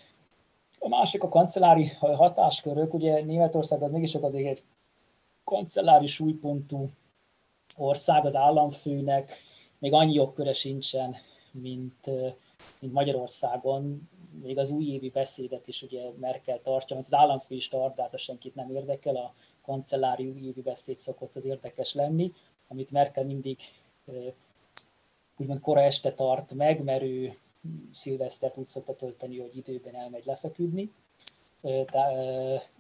[0.79, 4.63] A másik a kancellári hatáskörök, ugye Németország az mégis azért egy
[5.45, 6.89] kancellári súlypontú
[7.77, 9.33] ország, az államfőnek
[9.79, 11.17] még annyi jogköre sincsen,
[11.51, 12.07] mint,
[12.81, 14.09] mint Magyarországon.
[14.43, 18.19] Még az újévi beszédet is ugye Merkel tartja, mert az államfő is tart, de hát
[18.19, 22.33] senkit nem érdekel, a kancellári újévi beszéd szokott az érdekes lenni,
[22.69, 23.59] amit Merkel mindig
[25.37, 27.39] úgymond kora este tart meg, mert ő
[27.93, 30.93] szilvesztert úgy szokta tölteni, hogy időben elmegy lefeküdni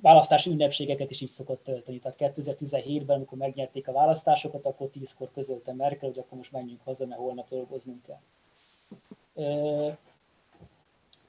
[0.00, 1.98] választási ünnepségeket is így szokott tölteni.
[1.98, 7.06] Tehát 2017-ben, amikor megnyerték a választásokat, akkor tízkor közölte Merkel, hogy akkor most menjünk haza,
[7.06, 8.20] mert holnap dolgoznunk kell.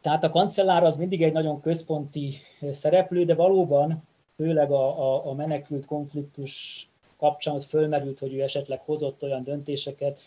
[0.01, 2.37] Tehát a kancellár az mindig egy nagyon központi
[2.71, 4.03] szereplő, de valóban,
[4.35, 6.87] főleg a, a, a menekült konfliktus
[7.17, 10.19] kapcsán fölmerült, hogy ő esetleg hozott olyan döntéseket,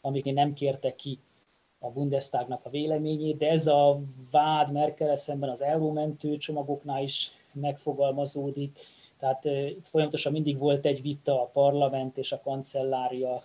[0.00, 1.18] amik nem kértek ki
[1.86, 3.98] a Bundestagnak a véleményét, de ez a
[4.30, 8.78] vád Merkel szemben az eurómentő csomagoknál is megfogalmazódik.
[9.18, 9.48] Tehát
[9.82, 13.42] folyamatosan mindig volt egy vita a parlament és a kancellária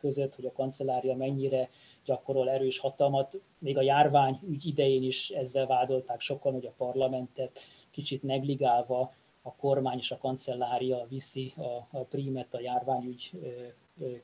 [0.00, 1.68] között, hogy a kancellária mennyire
[2.04, 3.40] gyakorol erős hatalmat.
[3.58, 7.58] Még a járvány ügy idején is ezzel vádolták sokan, hogy a parlamentet
[7.90, 9.12] kicsit negligálva
[9.42, 13.30] a kormány és a kancellária viszi a, a prímet a járványügy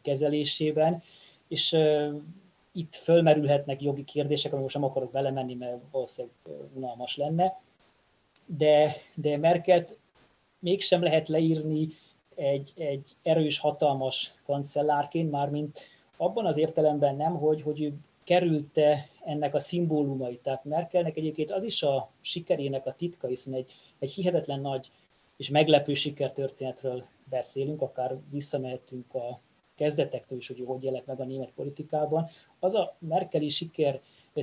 [0.02, 1.02] kezelésében,
[1.48, 1.76] és
[2.72, 6.36] itt fölmerülhetnek jogi kérdések, amit most nem akarok belemenni, mert valószínűleg
[6.74, 7.60] unalmas lenne,
[8.46, 9.96] de, de Merket
[10.58, 11.88] mégsem lehet leírni
[12.34, 15.78] egy, egy erős, hatalmas kancellárként, mármint
[16.16, 20.40] abban az értelemben nem, hogy, hogy ő kerülte ennek a szimbólumait.
[20.40, 24.90] Tehát Merkelnek egyébként az is a sikerének a titka, hiszen egy, egy hihetetlen nagy
[25.36, 29.40] és meglepő sikertörténetről beszélünk, akár visszamehetünk a
[29.74, 32.28] kezdetektől is, hogy hogy jelent meg a német politikában.
[32.62, 34.00] Az a merkeli siker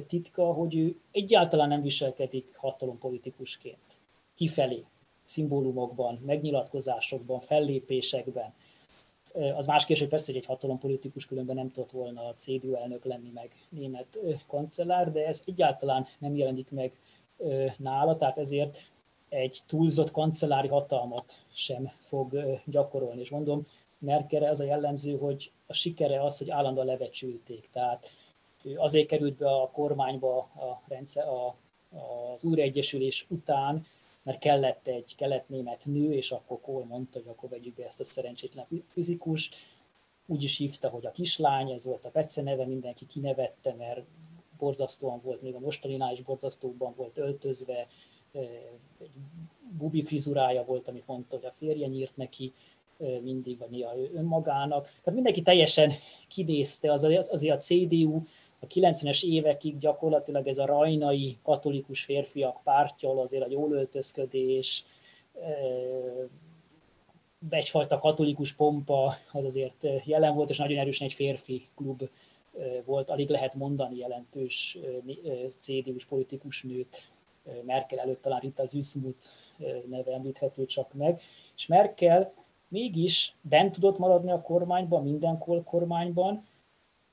[0.07, 3.99] titka, hogy ő egyáltalán nem viselkedik hatalompolitikusként
[4.35, 4.85] kifelé,
[5.23, 8.53] szimbólumokban, megnyilatkozásokban, fellépésekben.
[9.55, 13.05] Az más kérdés, hogy persze, hogy egy hatalompolitikus különben nem tudott volna a CDU elnök
[13.05, 16.99] lenni, meg német kancellár, de ez egyáltalán nem jelenik meg
[17.77, 18.91] nála, tehát ezért
[19.29, 23.21] egy túlzott kancellári hatalmat sem fog gyakorolni.
[23.21, 23.65] És mondom,
[23.99, 27.69] Merkelre az a jellemző, hogy a sikere az, hogy állandóan levecsülték.
[27.71, 28.09] Tehát
[28.75, 31.55] azért került be a kormányba a rendszer, a,
[32.33, 33.85] az újraegyesülés után,
[34.23, 38.03] mert kellett egy kelet-német nő, és akkor Kohl mondta, hogy akkor vegyük be ezt a
[38.03, 39.55] szerencsétlen fizikust.
[40.25, 44.01] Úgy is hívta, hogy a kislány, ez volt a Petsze neve, mindenki kinevette, mert
[44.57, 47.87] borzasztóan volt, még a mostaninál is borzasztóban volt öltözve,
[48.31, 49.11] egy
[49.77, 52.53] bubi frizurája volt, amit mondta, hogy a férje nyírt neki,
[53.21, 54.83] mindig, vagy néha önmagának.
[54.83, 55.91] Tehát mindenki teljesen
[56.27, 58.21] kinézte, az, azért a CDU
[58.59, 64.85] a 90-es évekig gyakorlatilag ez a rajnai katolikus férfiak pártja, azért a jól öltözködés,
[67.49, 72.09] egyfajta katolikus pompa az azért jelen volt, és nagyon erősen egy férfi klub
[72.85, 74.77] volt, alig lehet mondani jelentős
[75.59, 77.11] CDU-s politikus nőt,
[77.65, 79.27] Merkel előtt talán Rita Züssmuth
[79.89, 81.21] neve említhető csak meg,
[81.55, 82.33] és Merkel
[82.69, 86.47] mégis bent tudott maradni a kormányban, minden kormányban,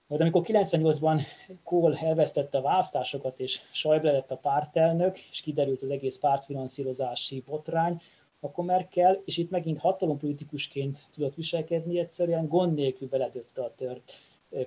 [0.06, 1.20] majd amikor 98-ban
[1.62, 8.00] Kohl elvesztette a választásokat, és Schäuble lett a pártelnök, és kiderült az egész pártfinanszírozási botrány,
[8.40, 14.12] akkor Merkel, és itt megint hatalompolitikusként tudott viselkedni, egyszerűen gond nélkül beledöfte a tört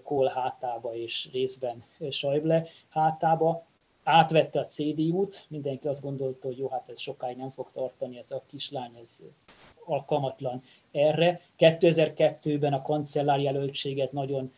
[0.04, 3.64] Kohl hátába, és részben Schäuble hátába,
[4.04, 8.32] átvette a CDU-t, mindenki azt gondolta, hogy jó, hát ez sokáig nem fog tartani, ez
[8.32, 11.42] a kislány, ez, ez alkalmatlan erre.
[11.60, 14.54] 2002-ben a kancellár jelöltséget nagyon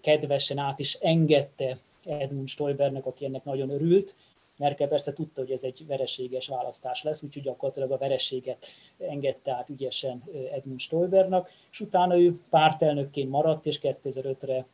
[0.00, 4.14] kedvesen át is engedte Edmund Stoibernek, aki ennek nagyon örült.
[4.56, 8.66] Merkel persze tudta, hogy ez egy vereséges választás lesz, úgyhogy gyakorlatilag a vereséget
[8.98, 14.66] engedte át ügyesen Edmund Stoibernak, és utána ő pártelnökként maradt, és 2005-re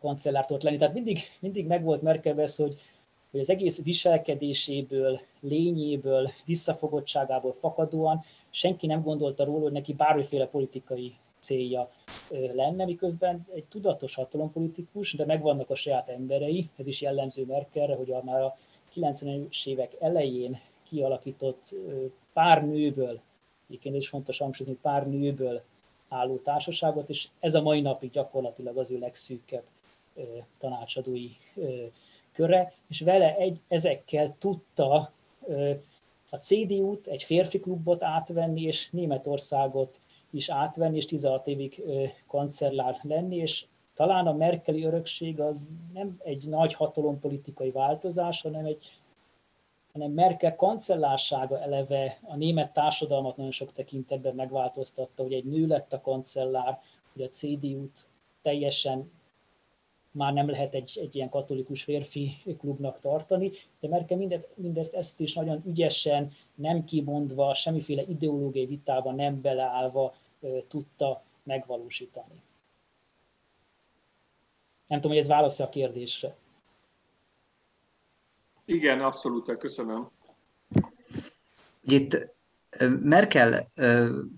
[0.00, 0.76] kancellár tudott lenni.
[0.76, 2.78] Tehát mindig, mindig megvolt Merkel vesz, hogy
[3.30, 11.14] hogy az egész viselkedéséből, lényéből, visszafogottságából fakadóan senki nem gondolta róla, hogy neki bármiféle politikai
[11.38, 11.90] célja
[12.30, 18.10] lenne, miközben egy tudatos hatalompolitikus, de megvannak a saját emberei, ez is jellemző Merkelre, hogy
[18.10, 18.56] a már a
[18.94, 21.74] 90-es évek elején kialakított
[22.32, 23.20] pár nőből,
[23.68, 25.62] egyébként is fontos hangsúlyozni, pár nőből
[26.08, 29.64] álló társaságot, és ez a mai napig gyakorlatilag az ő legszűkebb
[30.58, 31.28] tanácsadói
[32.32, 35.12] köre, és vele egy, ezekkel tudta
[36.30, 41.82] a CDU-t, egy férfi klubot átvenni, és Németországot is átvenni, és 16 évig
[42.26, 43.64] kancellár lenni, és
[43.94, 48.92] talán a merkeli örökség az nem egy nagy hatalompolitikai változás, hanem egy
[49.92, 55.92] hanem Merkel kancellársága eleve a német társadalmat nagyon sok tekintetben megváltoztatta, hogy egy nő lett
[55.92, 56.80] a kancellár,
[57.12, 58.08] hogy a CDU-t
[58.42, 59.10] teljesen
[60.10, 65.20] már nem lehet egy, egy ilyen katolikus férfi klubnak tartani, de Merkel mindezt, mindezt ezt
[65.20, 70.14] is nagyon ügyesen, nem kimondva, semmiféle ideológiai vitába nem beleállva
[70.68, 72.42] tudta megvalósítani.
[74.86, 76.36] Nem tudom, hogy ez válasz a kérdésre.
[78.64, 80.10] Igen, abszolút, köszönöm.
[81.82, 82.34] Itt
[83.02, 83.68] Merkel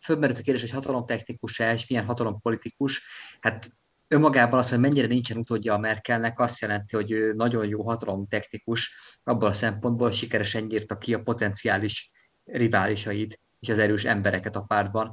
[0.00, 3.02] fölmerült a kérdés, hogy hatalomtechnikus-e, és milyen hatalompolitikus.
[3.40, 3.70] Hát
[4.12, 8.94] önmagában az, hogy mennyire nincsen utódja a Merkelnek, azt jelenti, hogy ő nagyon jó hatalomtechnikus,
[9.24, 12.10] abban a szempontból sikeresen írta ki a potenciális
[12.44, 15.12] riválisait és az erős embereket a pártban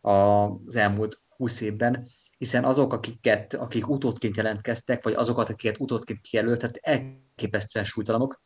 [0.00, 2.06] az elmúlt húsz évben,
[2.38, 8.38] hiszen azok, akiket, akik utódként jelentkeztek, vagy azokat, akiket utódként kijelölt, tehát elképesztően súlytalanok.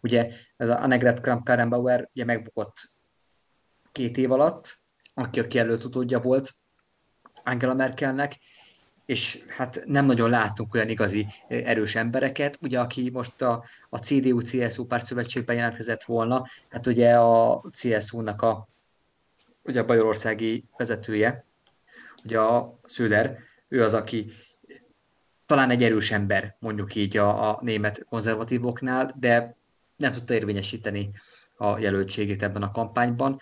[0.00, 2.74] Ugye ez a Annegret Kramp-Karrenbauer ugye megbukott
[3.92, 4.80] két év alatt,
[5.14, 6.52] aki a kijelölt utódja volt
[7.44, 8.38] Angela Merkelnek,
[9.06, 12.58] és hát nem nagyon látunk olyan igazi erős embereket.
[12.62, 18.68] Ugye, aki most a, a CDU-CSU pártszövetségben jelentkezett volna, hát ugye a CSU-nak a
[19.62, 21.44] ugye a bajorországi vezetője,
[22.24, 23.38] ugye a Sződer,
[23.68, 24.32] ő az, aki
[25.46, 29.56] talán egy erős ember, mondjuk így a, a német konzervatívoknál, de
[29.96, 31.10] nem tudta érvényesíteni
[31.56, 33.40] a jelöltségét ebben a kampányban,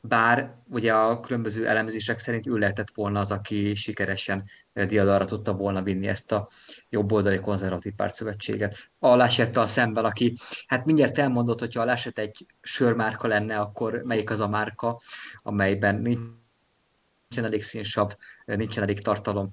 [0.00, 5.82] bár ugye a különböző elemzések szerint ő lehetett volna az, aki sikeresen diadalra tudta volna
[5.82, 6.48] vinni ezt a
[6.88, 8.90] jobboldali konzervatív pártszövetséget.
[8.98, 14.30] A Laschettel szemben, aki hát mindjárt elmondott, hogyha a Laschet egy sörmárka lenne, akkor melyik
[14.30, 15.00] az a márka,
[15.42, 18.12] amelyben nincsen elég színsav,
[18.44, 19.48] nincsen elég tartalom,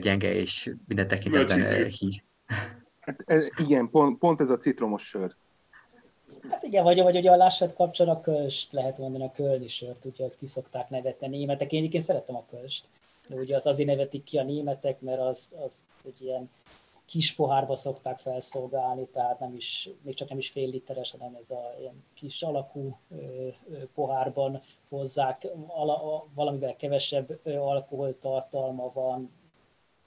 [0.00, 2.22] gyenge és minden tekintetben hí.
[3.00, 3.24] Hát,
[3.56, 5.36] igen, pont, pont ez a citromos sör.
[6.50, 10.04] Hát igen, vagy, vagy ugye a Laschet kapcsán a kölst lehet mondani, a kölni sört,
[10.04, 11.72] ugye azt kiszokták nevetni németek.
[11.72, 12.88] Én egyébként szeretem a kölst,
[13.28, 15.74] de ugye az azért nevetik ki a németek, mert az, az
[16.06, 16.50] egy ilyen
[17.06, 21.50] kis pohárba szokták felszolgálni, tehát nem is, még csak nem is fél literes, hanem ez
[21.50, 29.30] a ilyen kis alakú ö, ö, pohárban hozzák, ala, a, valamivel kevesebb alkoholtartalma van,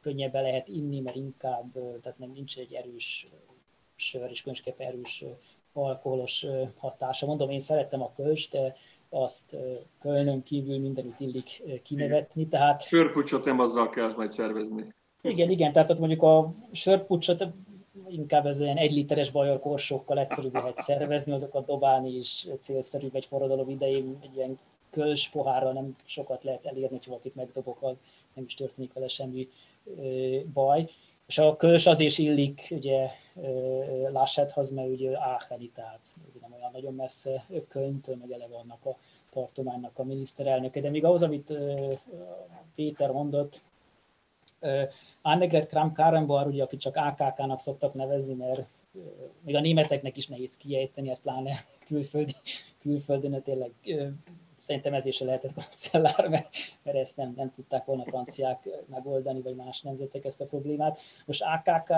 [0.01, 1.71] könnyebben lehet inni, mert inkább,
[2.01, 3.25] tehát nem nincs egy erős
[3.95, 5.23] sör, és különösképpen erős
[5.83, 6.45] alkoholos
[6.77, 7.25] hatása.
[7.25, 8.75] Mondom, én szerettem a kölcs, de
[9.09, 9.55] azt
[10.01, 12.47] Kölnön kívül mindenütt illik kinevetni.
[12.47, 12.81] Tehát...
[12.81, 14.93] Sörpucsot nem azzal kell majd szervezni.
[15.21, 17.47] Igen, igen, tehát ott mondjuk a sörpucsot
[18.07, 23.25] inkább ez olyan egy literes bajor korsokkal egyszerűbb lehet szervezni, azokat dobálni is célszerűbb egy
[23.25, 27.79] forradalom idején, egy ilyen köls pohárral nem sokat lehet elérni, csak akit megdobok,
[28.33, 29.47] nem is történik vele semmi
[30.53, 30.89] baj.
[31.29, 33.09] És a köls az is illik, ugye
[34.11, 35.99] Lássethoz, mert ugye Ácheni, tehát
[36.41, 38.97] nem olyan nagyon messze Kölntől, meg eleve annak a
[39.31, 40.81] tartománynak a miniszterelnöke.
[40.81, 41.53] De még ahhoz, amit
[42.75, 43.61] Péter mondott,
[45.21, 48.65] Annegret Kramp-Karrenbauer, ugye, aki csak AKK-nak szoktak nevezni, mert
[49.41, 51.51] még a németeknek is nehéz kiejteni, hát pláne
[51.85, 52.35] külföldi,
[52.79, 53.71] külföldön tényleg
[54.69, 59.55] szerintem ez is lehetett kancellár, mert, mert ezt nem, nem tudták volna franciák megoldani, vagy
[59.55, 60.99] más nemzetek ezt a problémát.
[61.25, 61.93] Most AKK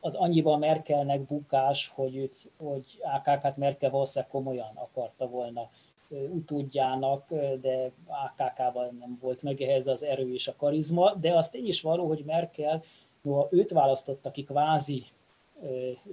[0.00, 5.70] az annyiban Merkelnek bukás, hogy, őt, hogy AKK-t Merkel valószínűleg komolyan akarta volna
[6.08, 7.28] utódjának,
[7.60, 11.80] de AKK-ban nem volt meg ehhez az erő és a karizma, de azt tény is
[11.80, 12.82] való, hogy Merkel,
[13.22, 15.04] no, őt választotta ki kvázi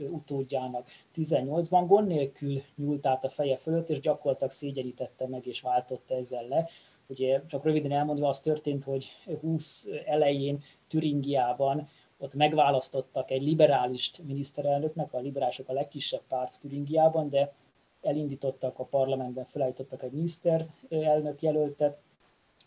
[0.09, 6.15] utódjának 18-ban, gond nélkül nyúlt át a feje fölött, és gyakorlatilag szégyenítette meg és váltotta
[6.15, 6.69] ezzel le.
[7.07, 9.07] Ugye csak röviden elmondva az történt, hogy
[9.41, 17.53] 20 elején Türingiában ott megválasztottak egy liberális miniszterelnöknek, a liberálisok a legkisebb párt Türingiában, de
[18.01, 21.99] elindítottak a parlamentben, felállítottak egy miniszterelnök jelöltet,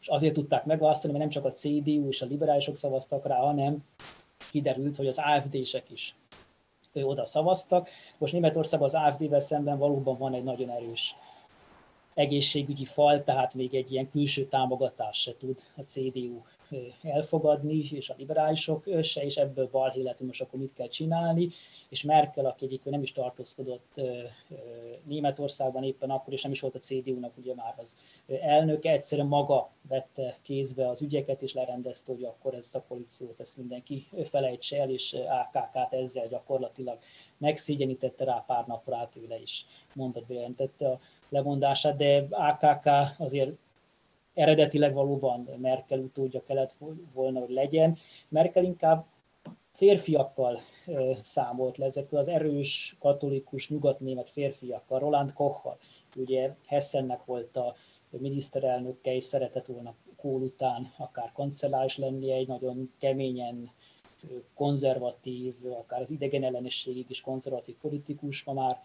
[0.01, 3.85] és azért tudták megválasztani, mert nem csak a CDU és a liberálisok szavaztak rá, hanem
[4.51, 6.15] kiderült, hogy az AFD-sek is
[6.93, 7.89] oda szavaztak.
[8.19, 11.17] Most Németországban az AFD-vel szemben valóban van egy nagyon erős
[12.15, 16.41] egészségügyi fal, tehát még egy ilyen külső támogatás se tud a CDU
[17.03, 21.49] elfogadni, és a liberálisok se, és ebből balhé lett, most akkor mit kell csinálni,
[21.89, 24.01] és Merkel, aki egyébként nem is tartózkodott
[25.05, 27.97] Németországban éppen akkor, és nem is volt a CDU-nak ugye már az
[28.41, 33.57] elnöke, egyszerűen maga vette kézbe az ügyeket, és lerendezte, hogy akkor ezt a koalíciót, ezt
[33.57, 36.99] mindenki felejtse el, és AKK-t ezzel gyakorlatilag
[37.39, 42.87] megszégyenítette rá pár napra át, ő le is mondott, bejelentette a lemondását, de AKK
[43.19, 43.51] azért
[44.41, 46.73] eredetileg valóban Merkel utódja kellett
[47.15, 47.99] volna, hogy legyen.
[48.29, 49.07] Merkel inkább
[49.73, 50.61] férfiakkal
[51.23, 55.79] számolt le, ezekkel az erős, katolikus, nyugatnémet férfiakkal, Roland Kochal,
[56.17, 57.75] ugye Hessennek volt a
[58.11, 63.71] miniszterelnöke, és szeretett volna Kohl után akár kancelláris lenni, egy nagyon keményen
[64.55, 68.83] konzervatív, akár az idegen ellenességig is konzervatív politikus, ma már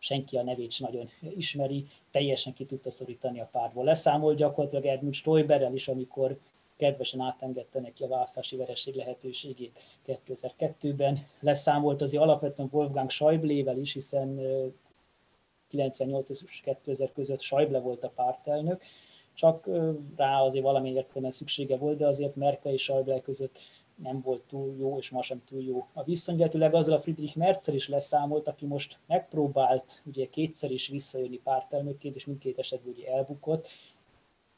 [0.00, 3.84] senki a nevét sem nagyon ismeri, teljesen ki tudta szorítani a pártból.
[3.84, 6.38] Leszámolt gyakorlatilag Edmund Stoiberrel is, amikor
[6.76, 11.24] kedvesen átengedte neki a választási vereség lehetőségét 2002-ben.
[11.40, 14.40] Leszámolt azért alapvetően Wolfgang Schäublével is, hiszen
[15.68, 18.82] 98 és 2000 között Schäuble volt a pártelnök,
[19.34, 19.68] csak
[20.16, 23.58] rá azért valamilyen értelemben szüksége volt, de azért Merkel és Schäuble között
[24.02, 26.38] nem volt túl jó, és ma sem túl jó a viszony.
[26.38, 32.14] Illetőleg azzal a Friedrich Merzer is leszámolt, aki most megpróbált ugye kétszer is visszajönni pártelnökként,
[32.14, 33.68] és mindkét esetben ugye elbukott.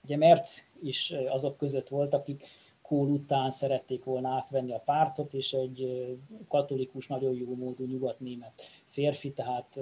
[0.05, 2.45] Ugye Merz is azok között volt, akik
[2.83, 6.07] Kohl után szerették volna átvenni a pártot, és egy
[6.49, 9.81] katolikus, nagyon jó módú nyugatnémet férfi, tehát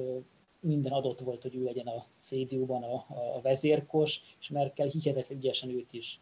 [0.60, 2.94] minden adott volt, hogy ő legyen a CDU-ban a,
[3.34, 6.20] a vezérkos, és Merkel hihetetlen ügyesen őt is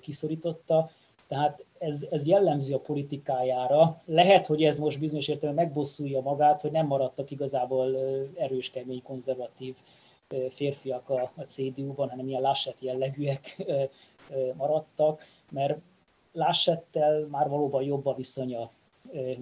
[0.00, 0.90] kiszorította.
[1.26, 4.02] Tehát ez, ez jellemző a politikájára.
[4.04, 7.96] Lehet, hogy ez most bizonyos értelemben megbosszulja magát, hogy nem maradtak igazából
[8.36, 9.76] erős, kemény, konzervatív
[10.50, 13.66] férfiak a, a CDU-ban, hanem ilyen Laschet jellegűek
[14.56, 15.78] maradtak, mert
[16.32, 18.70] Laschettel már valóban jobb a viszonya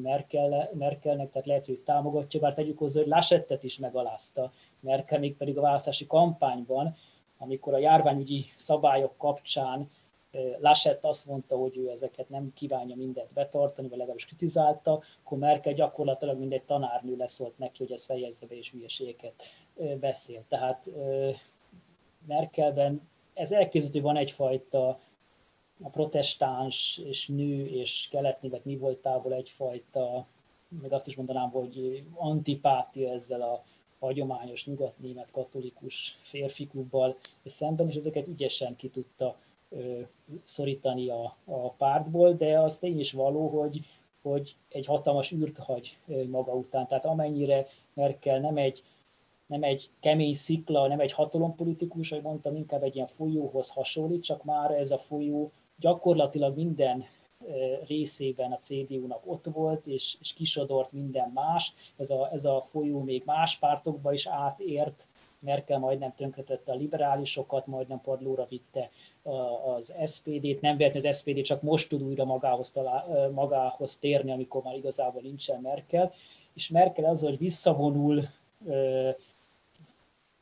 [0.03, 5.37] Merkel, Merkelnek, tehát lehet, hogy támogatja, bár tegyük hozzá, hogy Laschettet is megalázta Merkel, még
[5.37, 6.97] pedig a választási kampányban,
[7.39, 9.91] amikor a járványügyi szabályok kapcsán
[10.59, 15.73] Laschet azt mondta, hogy ő ezeket nem kívánja mindent betartani, vagy legalábbis kritizálta, akkor Merkel
[15.73, 19.43] gyakorlatilag mindegy tanárnő leszólt neki, hogy ez fejezze be és hülyeségeket
[20.01, 20.45] beszél.
[20.49, 20.91] Tehát
[22.27, 25.01] Merkelben ez elképzelhető, van egyfajta
[25.83, 30.27] a protestáns és nő és keletnévet mi voltából egyfajta,
[30.69, 33.65] meg azt is mondanám, hogy antipátia ezzel a
[33.99, 39.37] hagyományos nyugatnémet katolikus férfi klubbal és szemben, és ezeket ügyesen ki tudta
[40.45, 43.81] szorítani a, a pártból, de az tény is való, hogy,
[44.23, 45.99] hogy egy hatalmas űrt hagy
[46.31, 46.87] maga után.
[46.87, 48.83] Tehát amennyire Merkel nem egy,
[49.47, 54.45] nem egy kemény szikla, nem egy hatalompolitikus, ahogy mondtam, inkább egy ilyen folyóhoz hasonlít, csak
[54.45, 57.05] már ez a folyó gyakorlatilag minden
[57.87, 61.75] részében a CDU-nak ott volt, és, és kisodort minden más.
[61.97, 65.09] Ez a, ez a folyó még más pártokba is átért,
[65.41, 68.91] Merkel majdnem tönkretette a liberálisokat, majdnem padlóra vitte
[69.77, 74.63] az SPD-t, nem véletlenül az SPD csak most tud újra magához, talál, magához térni, amikor
[74.63, 76.13] már igazából nincsen Merkel,
[76.55, 78.23] és Merkel az, hogy visszavonul,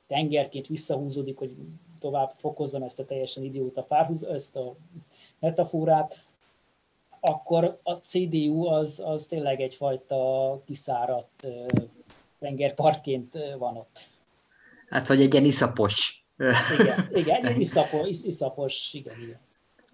[0.06, 1.56] tengerként visszahúzódik, hogy
[2.00, 4.74] tovább fokozzam ezt a teljesen idióta párhuz, ezt a
[5.38, 6.24] metaforát,
[7.20, 11.46] akkor a CDU az, az tényleg egyfajta kiszáradt
[12.38, 13.98] tengerparkként van ott.
[14.88, 16.26] Hát vagy egy ilyen iszapos.
[16.78, 19.14] Igen, igen egy iszapos, iszapos igen,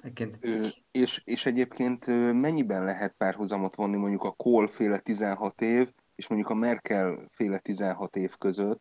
[0.02, 0.34] igen.
[0.40, 6.28] Ö, és, és egyébként mennyiben lehet párhuzamot vonni mondjuk a Kohl féle 16 év, és
[6.28, 8.80] mondjuk a Merkel féle 16 év között,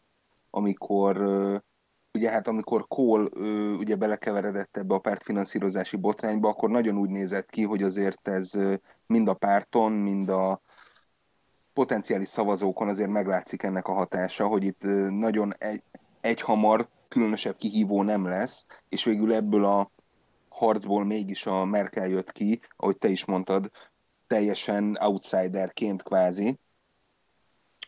[0.50, 1.18] amikor
[2.14, 3.26] ugye hát amikor Kohl
[3.78, 8.52] ugye belekeveredett ebbe a pártfinanszírozási botrányba, akkor nagyon úgy nézett ki, hogy azért ez
[9.06, 10.62] mind a párton, mind a
[11.74, 15.84] potenciális szavazókon azért meglátszik ennek a hatása, hogy itt nagyon egy,
[16.22, 19.92] egyhamar különösebb kihívó nem lesz, és végül ebből a
[20.50, 23.72] harcból mégis a Merkel jött ki, ahogy te is mondtad,
[24.28, 26.60] teljesen outsiderként kvázi,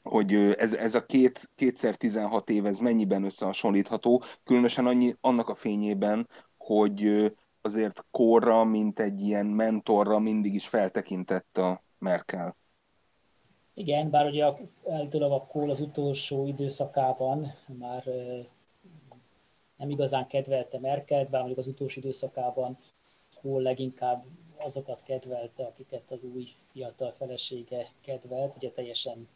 [0.03, 5.55] hogy ez, ez a két, kétszer 16 év, ez mennyiben összehasonlítható, különösen annyi, annak a
[5.55, 7.31] fényében, hogy
[7.61, 12.55] azért korra, mint egy ilyen mentorra mindig is feltekintett a Merkel.
[13.73, 14.45] Igen, bár ugye
[14.89, 18.03] állítólag a Kohl az utolsó időszakában már
[19.77, 22.77] nem igazán kedvelte Merkelt, bár mondjuk az utolsó időszakában
[23.41, 24.25] Kohl leginkább
[24.57, 29.27] azokat kedvelte, akiket az új fiatal felesége kedvelt, ugye teljesen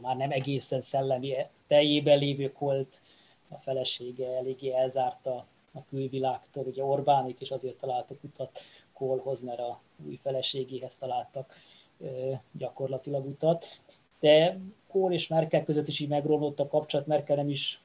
[0.00, 1.34] már nem egészen szellemi
[1.66, 3.00] teljében lévő Kolt,
[3.48, 8.58] a felesége eléggé elzárta a külvilágtól, ugye Orbánik is azért találtak utat
[8.92, 11.54] Kohlhoz, mert a új feleségéhez találtak
[12.52, 13.66] gyakorlatilag utat.
[14.20, 17.80] De Kohl és Merkel között is így megromlott a kapcsolat, Merkel nem is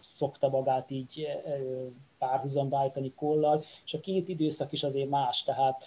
[0.00, 1.28] szokta magát így
[2.18, 5.84] párhuzamba állítani Kollal, és a két időszak is azért más, tehát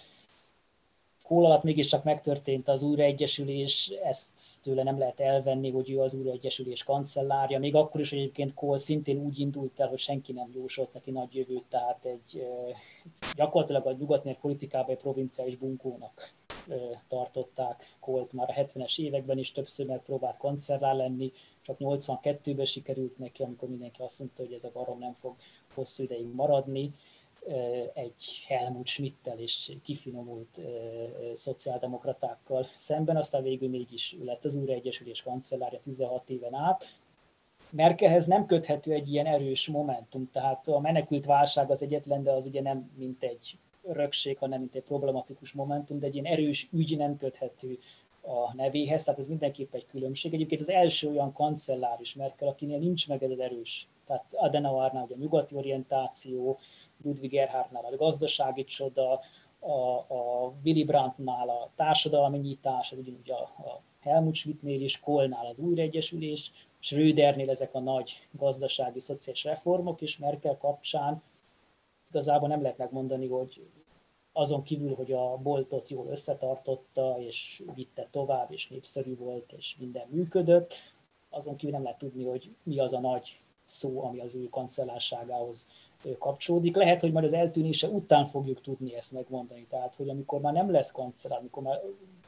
[1.22, 4.30] Kohl alatt mégiscsak megtörtént az újraegyesülés, ezt
[4.62, 9.18] tőle nem lehet elvenni, hogy ő az újraegyesülés kancellárja, még akkor is, egyébként Kohl szintén
[9.18, 12.46] úgy indult el, hogy senki nem jósolt neki nagy jövőt, tehát egy
[13.36, 16.32] gyakorlatilag a nyugatnél politikában egy provinciális bunkónak
[17.08, 21.32] tartották Kolt már a 70-es években is többször megpróbált kancellár lenni,
[21.62, 25.36] csak 82-ben sikerült neki, amikor mindenki azt mondta, hogy ez a barom nem fog
[25.74, 26.94] hosszú ideig maradni
[27.94, 30.60] egy Helmut Schmidtel és kifinomult
[31.34, 36.84] szociáldemokratákkal szemben, aztán végül mégis lett az újraegyesülés kancellárja 16 éven át.
[37.70, 42.46] Merkelhez nem köthető egy ilyen erős momentum, tehát a menekült válság az egyetlen, de az
[42.46, 46.96] ugye nem mint egy örökség, hanem mint egy problematikus momentum, de egy ilyen erős ügy
[46.96, 47.78] nem köthető
[48.22, 50.34] a nevéhez, tehát ez mindenképp egy különbség.
[50.34, 53.88] Egyébként az első olyan kancellár is Merkel, akinél nincs meg ez az erős.
[54.06, 56.58] Tehát Adenauernál ugye a nyugati orientáció,
[57.04, 59.20] Ludwig Erhardnál a gazdasági csoda,
[59.60, 65.58] a, a Willy Brandtnál a társadalmi nyitás, ugyanúgy a, a Helmut Schmidtnél is, Kohlnál az
[65.58, 71.22] újraegyesülés, Schrödernél ezek a nagy gazdasági, szociális reformok, és Merkel kapcsán
[72.10, 73.66] igazából nem lehet megmondani, hogy
[74.32, 80.06] azon kívül, hogy a boltot jól összetartotta, és vitte tovább, és népszerű volt, és minden
[80.08, 80.74] működött,
[81.30, 85.66] azon kívül nem lehet tudni, hogy mi az a nagy szó, ami az ő kancellárságához
[86.18, 86.76] kapcsolódik.
[86.76, 89.66] Lehet, hogy majd az eltűnése után fogjuk tudni ezt megmondani.
[89.66, 91.80] Tehát, hogy amikor már nem lesz kancellár, amikor már,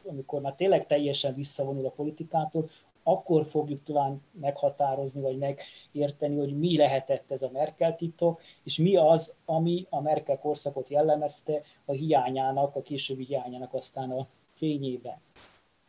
[0.09, 2.69] amikor már tényleg teljesen visszavonul a politikától,
[3.03, 8.97] akkor fogjuk talán meghatározni, vagy megérteni, hogy mi lehetett ez a Merkel titok, és mi
[8.97, 15.21] az, ami a Merkel korszakot jellemezte a hiányának, a későbbi hiányának aztán a fényében.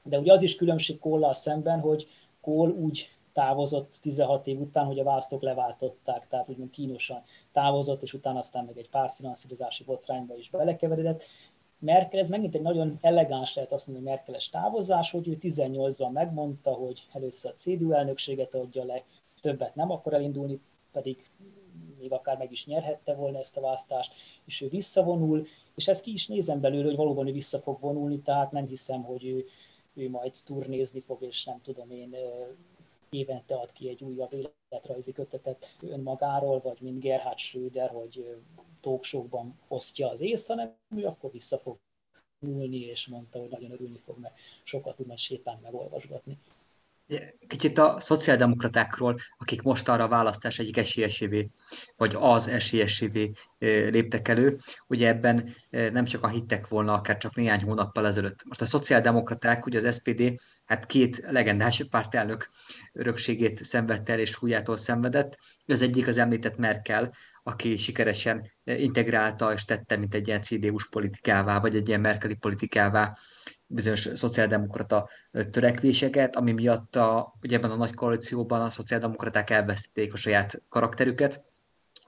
[0.04, 2.08] De ugye az is különbség Kollal szemben, hogy
[2.42, 8.14] Kohl úgy távozott 16 év után, hogy a választók leváltották, tehát úgymond kínosan távozott, és
[8.14, 11.24] utána aztán meg egy pártfinanszírozási botrányba is belekeveredett.
[11.84, 16.72] Merkel, ez megint egy nagyon elegáns lehet azt mondani, Merkeles távozás, hogy ő 18-ban megmondta,
[16.72, 19.04] hogy először a CDU elnökséget adja le,
[19.42, 20.60] többet nem akar elindulni,
[20.92, 21.26] pedig
[22.00, 24.14] még akár meg is nyerhette volna ezt a választást,
[24.46, 28.20] és ő visszavonul, és ezt ki is nézem belőle, hogy valóban ő vissza fog vonulni,
[28.20, 29.46] tehát nem hiszem, hogy ő,
[29.94, 32.16] ő majd turnézni fog, és nem tudom én,
[33.10, 34.34] évente ad ki egy újabb
[34.70, 38.36] életrajzi kötetet önmagáról, vagy mint Gerhard Schröder, hogy
[38.84, 39.28] talkshow
[39.68, 41.78] osztja az észt, hanem ő akkor vissza fog
[42.40, 46.38] nyúlni, és mondta, hogy nagyon örülni fog, mert sokat tud majd sétálni, meg olvasgatni.
[47.48, 51.50] Kicsit a szociáldemokratákról, akik most arra a választás egyik esélyesévé,
[51.98, 57.64] vagy az esélyesévé léptek elő, ugye ebben nem csak a hittek volna, akár csak néhány
[57.64, 58.44] hónappal ezelőtt.
[58.44, 62.50] Most a szociáldemokraták, ugye az SPD, hát két legendás pártelnök
[62.94, 65.38] örökségét szenvedte el és súlyától szenvedett.
[65.66, 67.14] Az egyik az említett Merkel,
[67.44, 73.18] aki sikeresen integrálta és tette, mint egy ilyen CDU-s politikává, vagy egy ilyen merkeli politikává
[73.68, 75.10] bizonyos szociáldemokrata
[75.52, 81.44] törekvéseket, ami miatt a, ugye ebben a nagy koalícióban a szociáldemokraták elvesztették a saját karakterüket,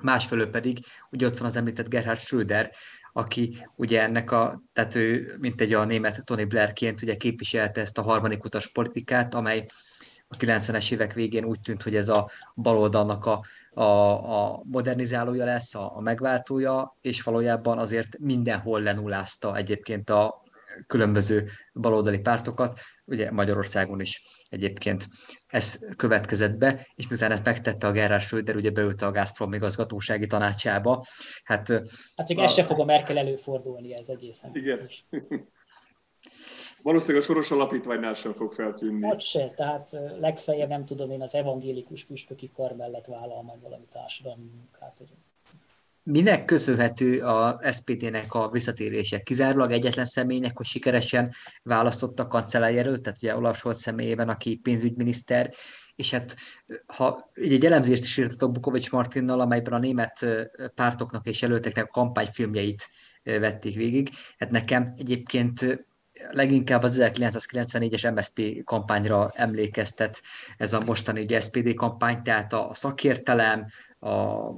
[0.02, 0.80] másfelől pedig
[1.12, 2.72] ugye ott van az említett Gerhard Schröder,
[3.14, 7.98] aki ugye ennek a, tehát ő, mint egy a német Tony Blairként ugye képviselte ezt
[7.98, 9.66] a harmadik utas politikát, amely
[10.28, 13.84] a 90-es évek végén úgy tűnt, hogy ez a baloldalnak a, a,
[14.44, 20.44] a modernizálója lesz, a, a megváltója, és valójában azért mindenhol lenullázta egyébként a
[20.88, 25.08] különböző baloldali pártokat, ugye Magyarországon is egyébként
[25.48, 30.28] ez következett be, és miután ezt megtette a Gerhard Schröder, ugye beült a Gazprom igazgatósági
[30.28, 31.06] tanácsába.
[31.44, 31.70] Hát,
[32.16, 32.44] hát még a...
[32.44, 34.78] ez se fog a Merkel előfordulni, ez egészen Igen.
[34.78, 35.06] biztos.
[36.86, 39.08] Valószínűleg a soros alapítványnál sem fog feltűnni.
[39.08, 43.86] Ott se, tehát legfeljebb nem tudom én az evangélikus püspöki kar mellett vállal majd valami
[43.92, 44.98] társadalmi munkát.
[44.98, 45.08] Hogy...
[46.04, 49.22] Minek köszönhető a SPD-nek a visszatérése?
[49.22, 51.34] Kizárólag egyetlen személynek, hogy sikeresen
[51.64, 55.54] választotta a kancellárjelölt, tehát ugye Olaf Scholz személyében, aki pénzügyminiszter,
[55.96, 56.36] és hát
[56.86, 60.26] ha egy elemzést is írtatok Bukovics Martinnal, amelyben a német
[60.76, 62.88] pártoknak és jelölteknek a kampányfilmjeit
[63.24, 65.86] vették végig, hát nekem egyébként
[66.32, 70.22] leginkább az 1994-es MSZP kampányra emlékeztet
[70.58, 73.68] ez a mostani ugye, SPD kampány, tehát a szakértelem,
[74.00, 74.50] a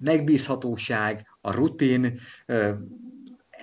[0.00, 2.20] megbízhatóság, a rutin,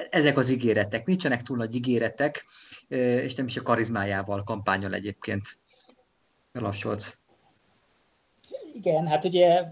[0.10, 1.06] ezek az ígéretek.
[1.06, 2.46] Nincsenek túl nagy ígéretek,
[2.88, 5.46] és nem is a karizmájával kampányol egyébként
[6.52, 7.18] Lassolc.
[8.74, 9.64] Igen, hát ugye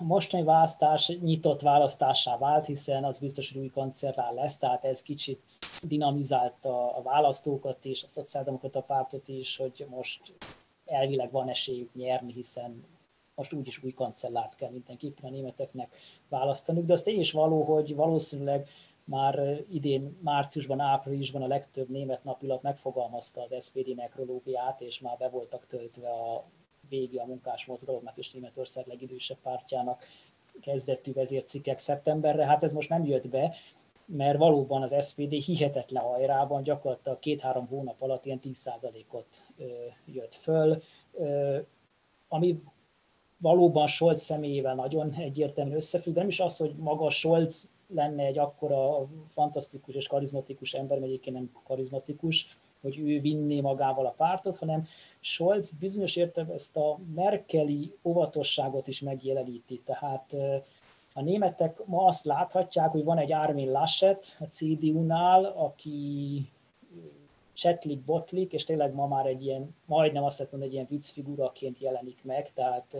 [0.00, 5.02] a mostani választás nyitott választássá vált, hiszen az biztos, hogy új kancellár lesz, tehát ez
[5.02, 5.40] kicsit
[5.80, 10.20] dinamizálta a választókat is, a szociáldemokrata pártot is, hogy most
[10.86, 12.84] elvileg van esélyük nyerni, hiszen
[13.34, 15.94] most úgyis új kancellárt kell mindenképpen a németeknek
[16.28, 18.68] választaniuk, de az tény is való, hogy valószínűleg
[19.04, 25.28] már idén márciusban, áprilisban a legtöbb német napilap megfogalmazta az SPD nekrológiát, és már be
[25.28, 26.44] voltak töltve a
[26.90, 30.04] vége a munkás mozgalomnak és Németország legidősebb pártjának
[30.60, 32.46] kezdettű vezércikkek szeptemberre.
[32.46, 33.54] Hát ez most nem jött be,
[34.06, 39.42] mert valóban az SPD hihetetlen hajrában gyakorlatilag két-három hónap alatt ilyen 10%-ot
[40.04, 40.82] jött föl,
[42.28, 42.62] ami
[43.40, 48.38] valóban Scholz személyével nagyon egyértelműen összefügg, de nem is az, hogy maga Scholz lenne egy
[48.38, 52.46] akkora fantasztikus és karizmatikus ember, mert egyébként nem karizmatikus,
[52.82, 54.86] hogy ő vinné magával a pártot, hanem
[55.20, 59.80] Scholz bizonyos értelemben ezt a merkeli óvatosságot is megjeleníti.
[59.84, 60.34] Tehát
[61.12, 66.46] a németek ma azt láthatják, hogy van egy Armin Laschet a CDU-nál, aki
[67.52, 72.24] csetlik, botlik, és tényleg ma már egy ilyen, majdnem azt mondani, egy ilyen viccfiguraként jelenik
[72.24, 72.96] meg, tehát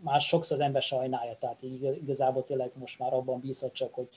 [0.00, 1.62] már sokszor az ember sajnálja, tehát
[2.02, 4.08] igazából tényleg most már abban bízhat csak, hogy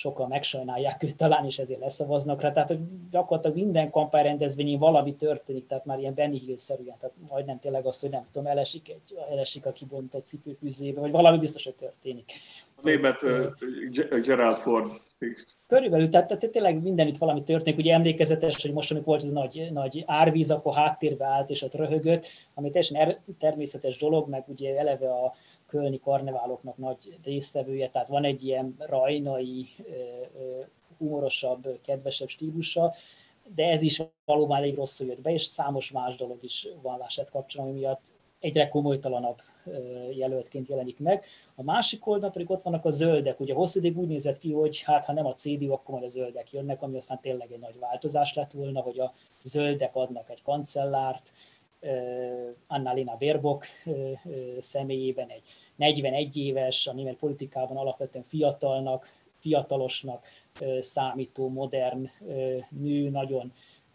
[0.00, 2.52] sokan megsajnálják őt talán, és ezért leszavaznak rá.
[2.52, 2.78] Tehát hogy
[3.10, 8.10] gyakorlatilag minden kampányrendezvényén valami történik, tehát már ilyen Benny Hill-szerűen, tehát majdnem tényleg azt, hogy
[8.10, 12.32] nem tudom, elesik, egy, elesik a kibontott cipőfűzébe, vagy valami biztos, hogy történik.
[12.74, 14.86] A német uh, Gerald Ford.
[15.66, 17.78] Körülbelül, tehát, tehát tényleg mindenütt valami történik.
[17.78, 21.74] Ugye emlékezetes, hogy most, amikor volt ez nagy, nagy árvíz, akkor háttérbe állt és ott
[21.74, 25.34] röhögött, ami teljesen er, természetes dolog, meg ugye eleve a,
[25.70, 29.68] kölni karneváloknak nagy résztvevője, tehát van egy ilyen rajnai,
[30.98, 32.94] humorosabb, kedvesebb stílusa,
[33.54, 37.30] de ez is valóban elég rosszul jött be, és számos más dolog is van Laschet
[37.30, 38.02] kapcsolatban, miatt
[38.40, 39.38] egyre komolytalanabb
[40.12, 41.24] jelöltként jelenik meg.
[41.54, 43.40] A másik oldalon pedig ott vannak a zöldek.
[43.40, 46.08] Ugye hosszú ideig úgy nézett ki, hogy hát ha nem a CDU, akkor majd a
[46.08, 49.12] zöldek jönnek, ami aztán tényleg egy nagy változás lett volna, hogy a
[49.44, 51.32] zöldek adnak egy kancellárt,
[52.66, 53.66] Annalena Baerbock
[54.60, 55.42] személyében egy
[55.76, 60.26] 41 éves, a német politikában alapvetően fiatalnak, fiatalosnak
[60.80, 62.10] számító, modern
[62.68, 63.52] nő, nagyon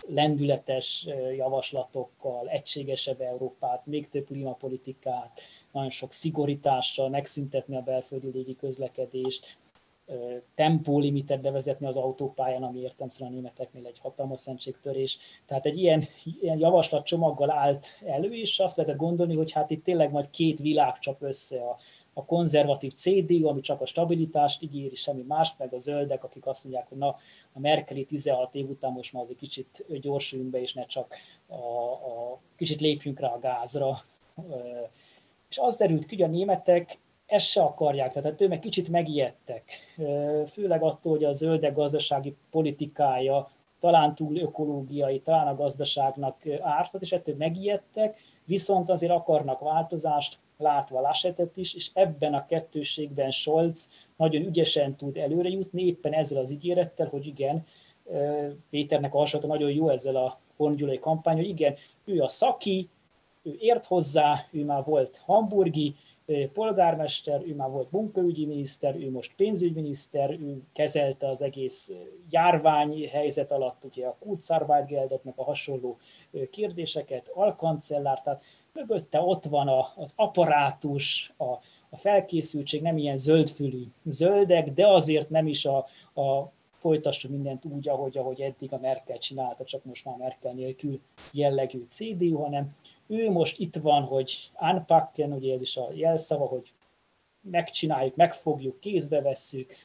[0.07, 5.39] lendületes javaslatokkal, egységesebb Európát, még több klímapolitikát,
[5.71, 9.57] nagyon sok szigorítással megszüntetni a belföldi légi közlekedést,
[10.55, 15.17] tempólimitet bevezetni az autópályán, ami értelmszerűen a németeknél egy hatalmas szentségtörés.
[15.45, 16.03] Tehát egy ilyen,
[16.41, 20.99] ilyen javaslatcsomaggal állt elő, és azt lehetett gondolni, hogy hát itt tényleg majd két világ
[20.99, 21.77] csap össze a,
[22.13, 26.63] a konzervatív CDU, ami csak a stabilitást ígéri, semmi mást, meg a zöldek, akik azt
[26.63, 27.07] mondják, hogy na,
[27.53, 31.15] a Merkeli 16 év után most már azért kicsit gyorsuljunk be, és ne csak
[31.47, 33.97] a, a, kicsit lépjünk rá a gázra.
[35.49, 39.63] És az derült ki, hogy a németek ezt se akarják, tehát ő meg kicsit megijedtek,
[40.47, 47.11] főleg attól, hogy a zöldek gazdasági politikája talán túl ökológiai, talán a gazdaságnak ártott, és
[47.11, 54.45] ettől megijedtek, viszont azért akarnak változást, látva Laschetet is, és ebben a kettőségben Scholz nagyon
[54.45, 57.65] ügyesen tud előre jutni, éppen ezzel az ígérettel, hogy igen,
[58.69, 62.89] Péternek a hasonlata nagyon jó ezzel a hongyulai kampány, hogy igen, ő a szaki,
[63.43, 65.95] ő ért hozzá, ő már volt hamburgi
[66.53, 71.91] polgármester, ő már volt munkaügyi miniszter, ő most pénzügyminiszter, ő kezelte az egész
[72.30, 75.97] járvány helyzet alatt ugye a Kurzarbeitgeldet, meg a hasonló
[76.51, 81.51] kérdéseket, alkancellár, tehát mögötte ott van a, az apparátus, a,
[81.89, 85.78] a felkészültség, nem ilyen zöldfülű zöldek, de azért nem is a,
[86.21, 90.99] a folytassuk mindent úgy, ahogy, ahogy eddig a Merkel csinálta, csak most már Merkel nélkül
[91.32, 92.76] jellegű CDU, hanem
[93.07, 96.73] ő most itt van, hogy anpacken, ugye ez is a jelszava, hogy
[97.41, 99.75] megcsináljuk, megfogjuk, kézbe vesszük,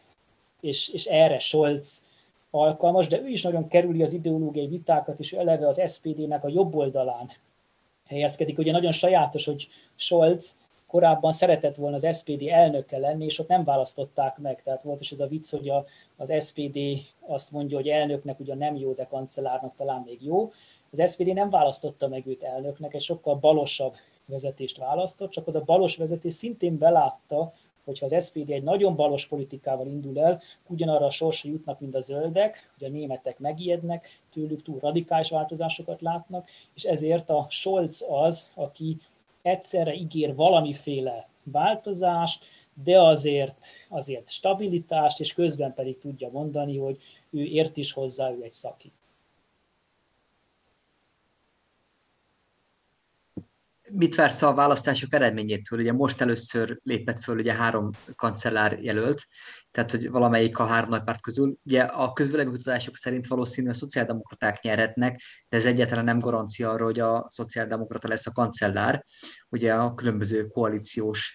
[0.60, 2.04] és, és erre Scholz
[2.50, 6.74] alkalmas, de ő is nagyon kerüli az ideológiai vitákat, és eleve az SPD-nek a jobb
[6.74, 7.30] oldalán
[8.06, 8.58] helyezkedik.
[8.58, 13.64] Ugye nagyon sajátos, hogy Scholz korábban szeretett volna az SPD elnöke lenni, és ott nem
[13.64, 14.62] választották meg.
[14.62, 15.84] Tehát volt is ez a vicc, hogy a,
[16.16, 16.78] az SPD
[17.26, 20.52] azt mondja, hogy elnöknek ugyan nem jó, de kancellárnak talán még jó.
[20.92, 23.94] Az SPD nem választotta meg őt elnöknek, egy sokkal balosabb
[24.26, 27.52] vezetést választott, csak az a balos vezetés szintén belátta,
[27.84, 32.00] hogyha az SPD egy nagyon balos politikával indul el, ugyanarra a sorsra jutnak, mint a
[32.00, 38.50] zöldek, hogy a németek megijednek, tőlük túl radikális változásokat látnak, és ezért a Scholz az,
[38.54, 38.96] aki
[39.42, 42.44] egyszerre ígér valamiféle változást,
[42.84, 46.98] de azért, azért stabilitást, és közben pedig tudja mondani, hogy
[47.30, 48.92] ő ért is hozzá, ő egy szaki.
[53.92, 55.78] Mit vársz a választások eredményétől?
[55.78, 59.22] Ugye most először lépett föl ugye három kancellár jelölt,
[59.70, 61.56] tehát hogy valamelyik a három nagy párt közül.
[61.64, 67.00] Ugye a közvéleménykutatások szerint valószínűleg a szociáldemokraták nyerhetnek, de ez egyáltalán nem garancia arra, hogy
[67.00, 69.04] a szociáldemokrata lesz a kancellár.
[69.48, 71.34] Ugye a különböző koalíciós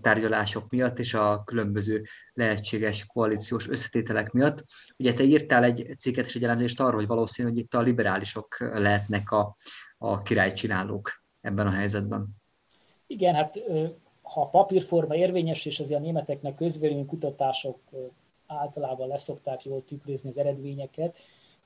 [0.00, 4.64] tárgyalások miatt és a különböző lehetséges koalíciós összetételek miatt.
[4.96, 8.56] Ugye te írtál egy cikket és egy elemzést arról, hogy valószínű, hogy itt a liberálisok
[8.58, 9.54] lehetnek a,
[9.98, 12.28] a királycsinálók ebben a helyzetben.
[13.06, 13.62] Igen, hát
[14.22, 17.78] ha a papírforma érvényes, és azért a németeknek közvélemény kutatások
[18.46, 21.16] általában leszokták jól tükrözni az eredményeket,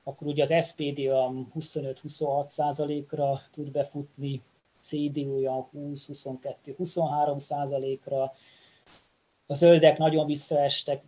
[0.03, 4.41] akkor ugye az SPD a 25-26 százalékra tud befutni,
[4.79, 8.33] CDU olyan 20-22-23 százalékra,
[9.47, 11.03] a zöldek nagyon visszaestek,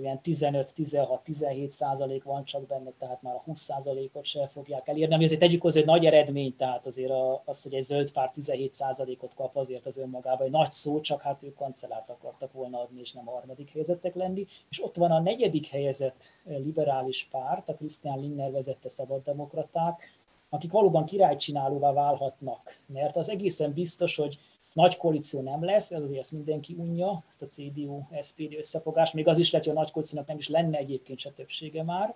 [0.00, 5.14] ilyen 15-16-17 százalék van csak benne, tehát már a 20 százalékot se fogják elérni.
[5.14, 7.12] Ami azért tegyük hozzá, hogy nagy eredmény, tehát azért
[7.44, 11.20] az, hogy egy zöld pár 17 százalékot kap azért az önmagában, egy nagy szó, csak
[11.20, 14.46] hát ők kancellárt akartak volna adni, és nem a harmadik helyezettek lenni.
[14.70, 20.12] És ott van a negyedik helyezett liberális párt, a Christian Lindner vezette szabaddemokraták,
[20.48, 22.80] akik valóban királycsinálóvá válhatnak.
[22.86, 24.38] Mert az egészen biztos, hogy
[24.78, 29.38] nagy koalíció nem lesz, ez azért ezt mindenki unja, ezt a CDU-SPD összefogást, még az
[29.38, 32.14] is lehet, hogy a nagy koalíciónak nem is lenne egyébként se többsége már.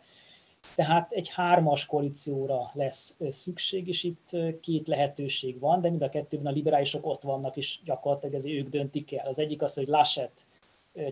[0.74, 6.46] Tehát egy hármas koalícióra lesz szükség, és itt két lehetőség van, de mind a kettőben
[6.46, 9.26] a liberálisok ott vannak, és gyakorlatilag ezért ők döntik el.
[9.26, 10.46] Az egyik az, hogy Laschet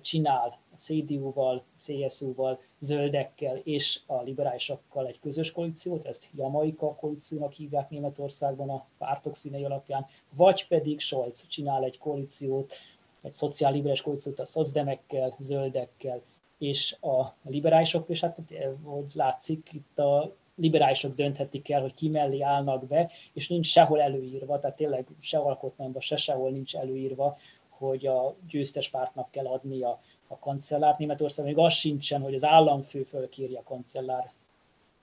[0.01, 8.71] csinál CDU-val, CSU-val, zöldekkel és a liberálisokkal egy közös koalíciót, ezt Jamaika koalíciónak hívják Németországban
[8.71, 12.75] a pártok színei alapján, vagy pedig Scholz csinál egy koalíciót,
[13.23, 16.23] egy szociálliberális koalíciót a szozdemekkel, zöldekkel
[16.59, 18.39] és a liberálisok, és hát
[18.83, 24.01] hogy látszik, itt a liberálisok dönthetik el, hogy ki mellé állnak be, és nincs sehol
[24.01, 29.83] előírva, tehát tényleg se alkotmányban, se sehol nincs előírva, hogy a győztes pártnak kell adni
[30.31, 30.99] a, kancellárt.
[30.99, 34.31] Németországban még az sincsen, hogy az államfő fölkéri a kancellár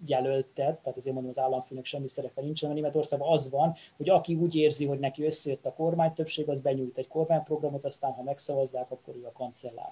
[0.06, 4.36] jelöltet, tehát ezért mondom, az államfőnek semmi szerepe nincsen, mert Németországban az van, hogy aki
[4.36, 8.92] úgy érzi, hogy neki összejött a kormány többség, az benyújt egy kormányprogramot, aztán ha megszavazzák,
[8.92, 9.92] akkor ő a kancellár.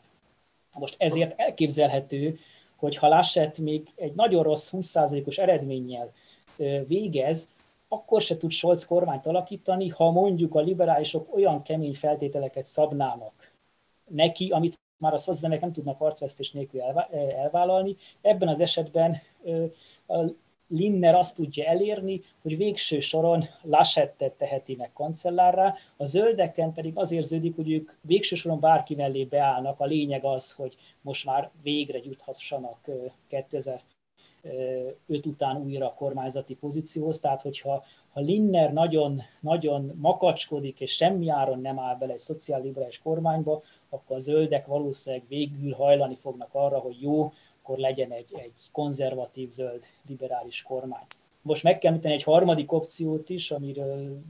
[0.78, 2.38] Most ezért elképzelhető,
[2.76, 6.12] hogy ha Laschet még egy nagyon rossz 20%-os eredménnyel
[6.88, 7.50] végez,
[7.88, 13.54] akkor se tud Scholz kormányt alakítani, ha mondjuk a liberálisok olyan kemény feltételeket szabnának
[14.08, 16.82] neki, amit már a szociálisok nem tudnak arcvesztés nélkül
[17.36, 17.96] elvállalni.
[18.22, 19.22] Ebben az esetben
[20.08, 20.24] a
[20.68, 27.12] Linner azt tudja elérni, hogy végső soron Laschettet teheti meg kancellárrá, a zöldeken pedig az
[27.12, 29.80] érződik, hogy ők végső soron bárki mellé beállnak.
[29.80, 32.89] A lényeg az, hogy most már végre juthassanak
[34.46, 37.84] 2005 után újra a kormányzati pozícióhoz, tehát hogyha
[38.14, 44.16] ha Linner nagyon, nagyon makacskodik, és semmi áron nem áll bele egy szociálliberális kormányba, akkor
[44.16, 49.84] a zöldek valószínűleg végül hajlani fognak arra, hogy jó, akkor legyen egy, egy konzervatív, zöld,
[50.08, 51.06] liberális kormány.
[51.41, 54.22] Most meg kell említeni egy harmadik opciót is, amiről,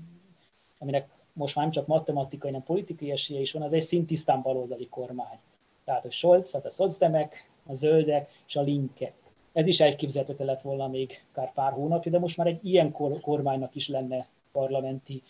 [0.79, 4.87] aminek most már nem csak matematikai, hanem politikai esélye is van, az egy szintisztán baloldali
[4.87, 5.37] kormány.
[5.85, 9.13] Tehát a Scholz, hát a szocdemek, a zöldek és a linke.
[9.55, 12.91] Ez is elképzelhető lett volna még akár pár hónapja, de most már egy ilyen
[13.21, 15.23] kormánynak is lenne parlamenti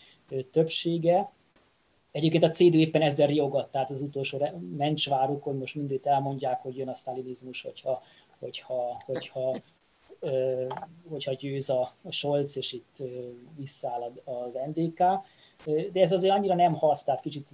[0.50, 1.30] többsége.
[2.10, 4.38] Egyébként a CDU éppen ezzel riogat, tehát az utolsó
[4.76, 8.02] mencsvárukon most mindig elmondják, hogy jön a sztalinizmus, hogyha,
[8.38, 9.60] hogyha, hogyha,
[11.08, 12.96] hogyha győz a, Scholz, és itt
[13.56, 15.02] visszaáll az NDK.
[15.64, 17.48] De ez azért annyira nem harc, tehát kicsit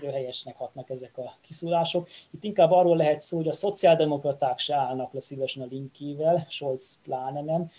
[0.00, 2.08] röhelyesnek hatnak ezek a kiszólások.
[2.30, 6.98] Itt inkább arról lehet szó, hogy a szociáldemokraták se állnak le szívesen a linkével, Scholz
[7.02, 7.70] pláne nem.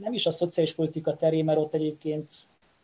[0.00, 2.30] Nem is a szociális politika terén, mert ott egyébként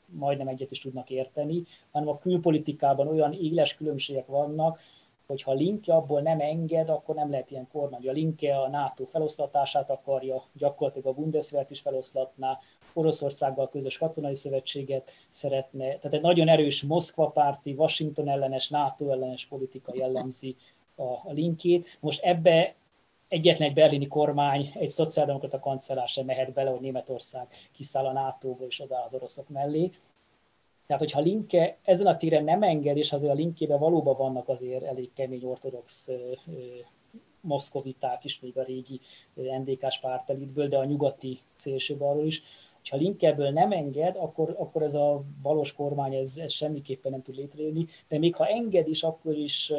[0.07, 4.81] majdnem egyet is tudnak érteni, hanem a külpolitikában olyan éles különbségek vannak,
[5.27, 8.09] hogy ha Linke abból nem enged, akkor nem lehet ilyen kormány.
[8.09, 12.59] A Linke a NATO feloszlatását akarja, gyakorlatilag a Bundeswehrt is feloszlatná,
[12.93, 19.47] Oroszországgal közös katonai szövetséget szeretne, tehát egy nagyon erős Moszkva párti, Washington ellenes, NATO ellenes
[19.47, 20.57] politika jellemzi
[20.97, 21.99] a, linkét.
[22.01, 22.75] Most ebbe
[23.29, 28.65] egyetlen egy berlini kormány, egy szociáldemokrata kancellár sem mehet bele, hogy Németország kiszáll a NATO-ba
[28.67, 29.91] és oda az oroszok mellé.
[30.87, 34.85] Tehát, hogyha Linke ezen a téren nem enged, és azért a Linkében valóban vannak azért
[34.85, 36.09] elég kemény ortodox
[37.41, 39.01] moszkoviták is, még a régi
[39.35, 42.43] NDK-s pártelitből, de a nyugati szélsőbalról is,
[42.89, 47.23] ha Link ebből nem enged, akkor, akkor ez a balos kormány ez, ez semmiképpen nem
[47.23, 49.73] tud létrejönni, de még ha enged is, akkor is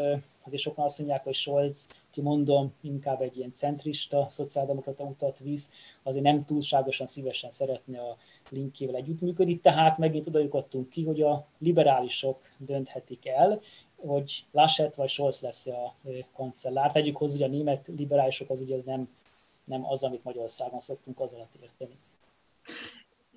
[0.46, 5.72] azért sokan azt mondják, hogy Scholz, ki mondom, inkább egy ilyen centrista, szociáldemokrata utat visz,
[6.04, 8.18] azért nem túlságosan szívesen szeretne a
[8.50, 13.60] linkével együttműködni, tehát megint oda jutottunk ki, hogy a liberálisok dönthetik el,
[13.96, 15.96] hogy Laschet vagy Scholz lesz a
[16.34, 16.92] kancellár.
[16.92, 19.10] Tegyük hozzá, hogy a német liberálisok az ugye ez nem,
[19.64, 21.98] nem az, amit Magyarországon szoktunk az alatt érteni.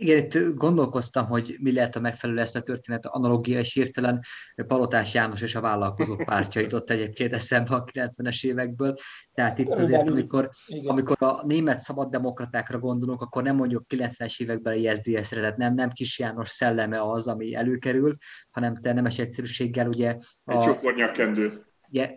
[0.03, 4.21] Igen, itt gondolkoztam, hogy mi lehet a megfelelő történet, analogia és hirtelen
[4.67, 8.95] Palotás János és a vállalkozók pártja jutott egyébként eszembe a 90-es évekből.
[9.35, 10.49] Tehát itt azért, amikor,
[10.85, 15.91] amikor a német szabaddemokratákra gondolunk, akkor nem mondjuk 90-es években a ISDS-re, tehát nem, nem
[15.91, 18.17] Kis János szelleme az, ami előkerül,
[18.51, 20.15] hanem te nemes egyszerűséggel ugye...
[20.45, 21.65] A, Egy csokornyakkendő.
[21.91, 22.11] Yeah,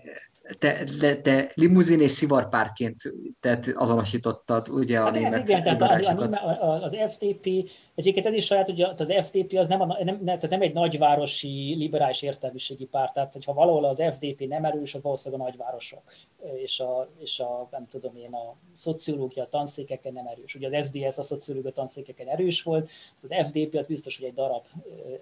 [0.59, 2.95] te, te, te limuzin és szivarpárként
[3.39, 8.45] tehát azonosítottad ugye a hát német igen, tehát a, a, az FTP, egyébként ez is
[8.45, 13.13] saját, hogy az FTP az nem, a, nem, tehát nem egy nagyvárosi liberális értelmiségi párt,
[13.13, 16.01] tehát hogyha valahol az FDP nem erős, az valószínűleg a nagyvárosok,
[16.55, 20.55] és a, és a nem tudom én, a szociológia tanszékeken nem erős.
[20.55, 22.89] Ugye az SDS a szociológia tanszékeken erős volt,
[23.21, 24.63] az FDP az biztos, hogy egy darab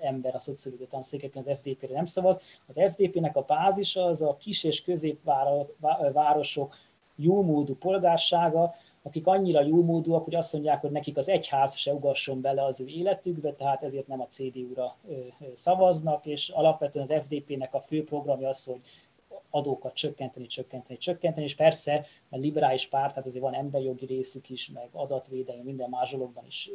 [0.01, 2.41] ember a szociológia tanszékeken az FDP-re nem szavaz.
[2.67, 6.76] Az FDP-nek a bázisa az a kis és közép középvárosok
[7.15, 12.64] jómódú polgársága, akik annyira jómódúak, hogy azt mondják, hogy nekik az egyház se ugasson bele
[12.64, 14.95] az ő életükbe, tehát ezért nem a CDU-ra
[15.54, 18.82] szavaznak, és alapvetően az FDP-nek a fő programja az, hogy
[19.49, 24.70] adókat csökkenteni, csökkenteni, csökkenteni, és persze a liberális párt, tehát azért van emberjogi részük is,
[24.70, 26.72] meg adatvédelmi, minden más dologban is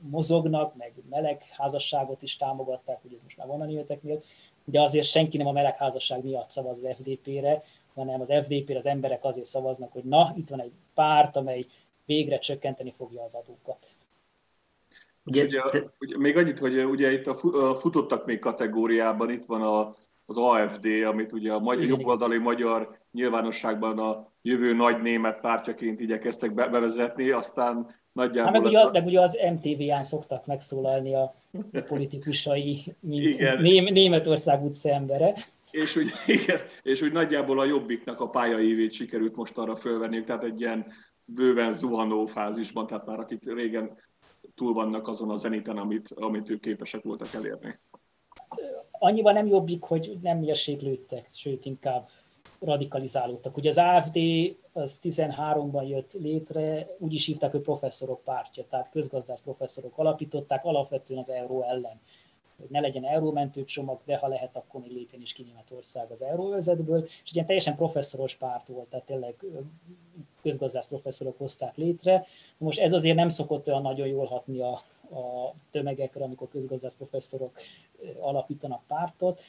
[0.00, 4.22] mozognak, meg meleg házasságot is támogatták, ugye ez most már van a németeknél,
[4.64, 7.62] de azért senki nem a melegházasság miatt szavaz az FDP-re,
[7.98, 11.66] hanem az FDP-re az emberek azért szavaznak, hogy na, itt van egy párt, amely
[12.04, 13.86] végre csökkenteni fogja az adókat.
[15.24, 15.60] Ugye, ugye,
[16.00, 17.34] ugye, még annyit, hogy ugye itt a
[17.74, 19.96] futottak még kategóriában itt van a,
[20.26, 26.54] az AFD, amit ugye a magyar, jobboldali magyar nyilvánosságban a jövő nagy német pártjaként igyekeztek
[26.54, 28.52] bevezetni, aztán nagyjából...
[28.52, 28.90] Hát meg, ugye, a...
[28.90, 31.34] meg ugye az MTV-án szoktak megszólalni a
[31.88, 35.34] politikusai, mint Ném, Németország utca embere.
[35.70, 36.10] És úgy,
[36.42, 40.92] igen, és úgy nagyjából a Jobbiknak a pályaívét sikerült most arra fölvenni, tehát egy ilyen
[41.24, 43.96] bőven zuhanó fázisban, tehát már akik régen
[44.54, 47.78] túl vannak azon a zeniten, amit, amit ők képesek voltak elérni.
[48.90, 52.08] Annyiban nem jobbik, hogy nem mérséklődtek, sőt inkább
[52.60, 53.56] radikalizálódtak.
[53.56, 54.18] Ugye az AFD
[54.72, 61.20] az 13-ban jött létre, úgy is hívták, hogy professzorok pártja, tehát közgazdász professzorok alapították, alapvetően
[61.20, 62.00] az euró ellen.
[62.58, 66.22] Hogy ne legyen eurómentő csomag, de ha lehet, akkor még lépjen is ki Németország az
[66.22, 67.04] euróvezetből.
[67.24, 69.34] És egy teljesen professzoros párt volt, tehát tényleg
[70.42, 72.26] közgazdász professzorok hozták létre.
[72.58, 74.72] Most ez azért nem szokott olyan nagyon jól hatni a,
[75.18, 77.58] a tömegekre, amikor közgazdász professzorok
[78.20, 79.40] alapítanak pártot.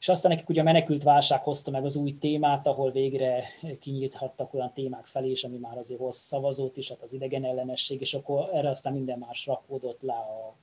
[0.00, 3.44] És aztán nekik ugye a menekült válság hozta meg az új témát, ahol végre
[3.80, 8.00] kinyithattak olyan témák felé is, ami már azért hoz szavazót is, hát az idegen ellenesség,
[8.00, 10.54] és akkor erre aztán minden más rakódott le a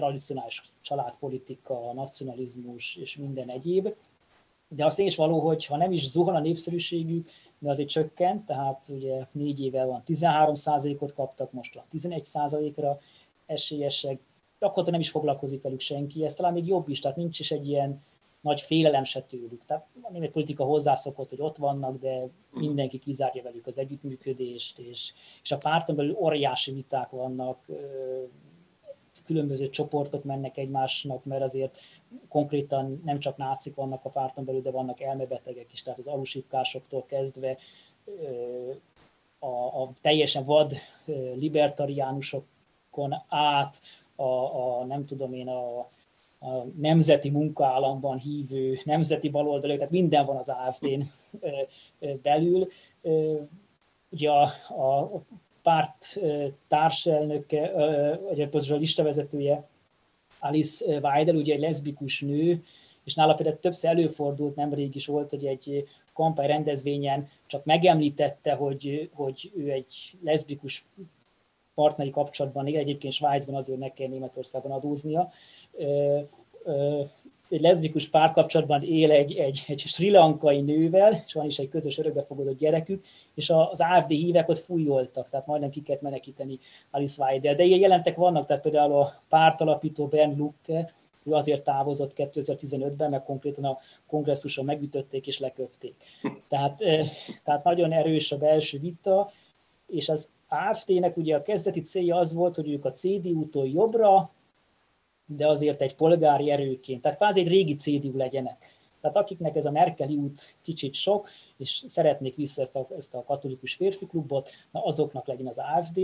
[0.00, 3.94] tradicionális családpolitika, a nacionalizmus és minden egyéb.
[4.68, 7.28] De azt is való, hogy ha nem is zuhan a népszerűségük,
[7.58, 10.54] de azért csökkent, tehát ugye négy éve van 13
[10.98, 12.28] ot kaptak, most van 11
[12.76, 12.98] ra
[13.46, 14.20] esélyesek,
[14.58, 17.68] akkor nem is foglalkozik velük senki, ez talán még jobb is, tehát nincs is egy
[17.68, 18.02] ilyen
[18.40, 19.64] nagy félelem se tőlük.
[19.66, 25.12] Tehát a német politika hozzászokott, hogy ott vannak, de mindenki kizárja velük az együttműködést, és,
[25.42, 27.66] és a párton belül óriási viták vannak,
[29.30, 31.78] különböző csoportok mennek egymásnak, mert azért
[32.28, 37.04] konkrétan nem csak nácik vannak a párton belül, de vannak elmebetegek is, tehát az alusipkásoktól
[37.06, 37.56] kezdve
[39.38, 40.74] a, a teljesen vad
[41.34, 43.80] libertariánusokon át
[44.16, 45.78] a, a nem tudom én, a,
[46.38, 51.02] a nemzeti munkaállamban hívő nemzeti baloldalak, tehát minden van az AFD-n
[52.22, 52.68] belül.
[54.08, 54.42] Ugye a,
[54.82, 55.10] a
[55.62, 56.20] párt
[56.68, 57.72] társelnöke,
[58.28, 59.68] vagy a listavezetője
[60.40, 62.62] Alice Weidel, ugye egy leszbikus nő,
[63.04, 69.10] és nála például többször előfordult, nemrég is volt, hogy egy kampány rendezvényen csak megemlítette, hogy,
[69.14, 70.84] hogy ő egy leszbikus
[71.74, 75.32] partneri kapcsolatban, egyébként Svájcban azért meg kell Németországban adóznia,
[77.52, 81.98] egy leszbikus párkapcsolatban él egy, egy, egy sri lankai nővel, és van is egy közös
[81.98, 86.58] örökbefogadott gyerekük, és az AFD hívek ott fújoltak, tehát majdnem ki kellett menekíteni
[86.90, 87.54] Alice Weidel.
[87.54, 90.92] De ilyen jelentek vannak, tehát például a pártalapító Ben Lucke,
[91.24, 95.94] ő azért távozott 2015-ben, mert konkrétan a kongresszuson megütötték és leköpték.
[96.48, 96.76] Tehát,
[97.44, 99.30] tehát nagyon erős a belső vita,
[99.86, 104.30] és az AFD-nek ugye a kezdeti célja az volt, hogy ők a CDU-tól jobbra,
[105.36, 108.78] de azért egy polgári erőként, tehát kvázi egy régi CDU legyenek.
[109.00, 113.24] Tehát akiknek ez a Merkeli út kicsit sok, és szeretnék vissza ezt a, ezt a
[113.24, 116.00] katolikus férfi klubot, na azoknak legyen az AFD,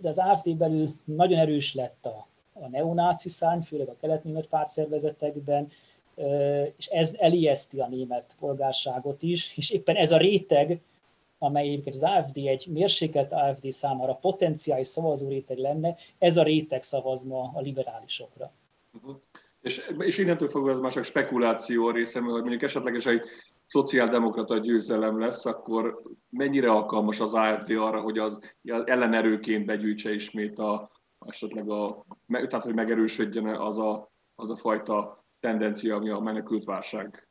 [0.00, 5.68] de az AFD belül nagyon erős lett a, a neonáci szárny, főleg a kelet-német pártszervezetekben,
[6.76, 10.80] és ez elijeszti a német polgárságot is, és éppen ez a réteg,
[11.38, 16.82] amely egyébként az AFD egy mérsékelt AFD számára potenciális szavazó réteg lenne, ez a réteg
[16.82, 18.52] szavaz ma a liberálisokra.
[18.92, 19.16] Uh-huh.
[19.60, 23.20] És, és innentől fogva ez már csak spekuláció a részem, hogy mondjuk esetleges egy
[23.66, 28.40] szociáldemokrata győzelem lesz, akkor mennyire alkalmas az AFD arra, hogy az
[28.84, 30.90] ellenerőként begyűjtse ismét a,
[31.26, 37.27] esetleg a, tehát hogy megerősödjön az a, az a fajta tendencia, ami a menekült válság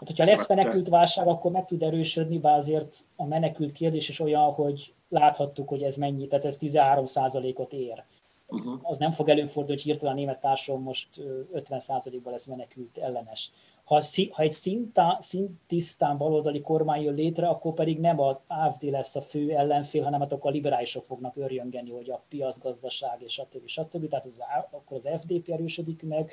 [0.00, 4.20] Hát, hogyha lesz menekült válság, akkor meg tud erősödni, bár azért a menekült kérdés is
[4.20, 8.04] olyan, hogy láthattuk, hogy ez mennyi, tehát ez 13%-ot ér.
[8.46, 8.78] Uh-huh.
[8.82, 11.08] Az nem fog előfordulni, hogy hirtelen a német társadalom most
[11.54, 13.50] 50%-ban lesz menekült ellenes.
[13.84, 19.16] Ha, ha egy szintá, szintisztán baloldali kormány jön létre, akkor pedig nem a AFD lesz
[19.16, 23.66] a fő ellenfél, hanem hát akkor a liberálisok fognak örjöngeni, hogy a piacgazdaság és stb.
[23.66, 24.08] stb.
[24.08, 26.32] Tehát az, akkor az FDP erősödik meg,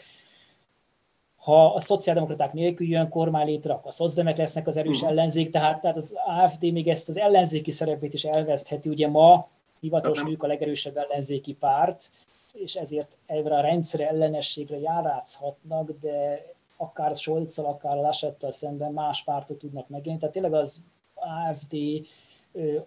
[1.47, 5.09] ha a szociáldemokraták nélkül jön kormány létre, akkor a szocdemek lesznek az erős uh-huh.
[5.11, 8.89] ellenzék, tehát, tehát az AFD még ezt az ellenzéki szerepét is elvesztheti.
[8.89, 9.47] Ugye ma
[9.79, 12.09] hivatalos ők a legerősebb ellenzéki párt,
[12.53, 16.45] és ezért erre a rendszer ellenességre járátszhatnak, de
[16.77, 20.19] akár Scholz-al, akár Laschettel szemben más pártot tudnak megjelenni.
[20.19, 20.81] Tehát tényleg az
[21.15, 21.75] AFD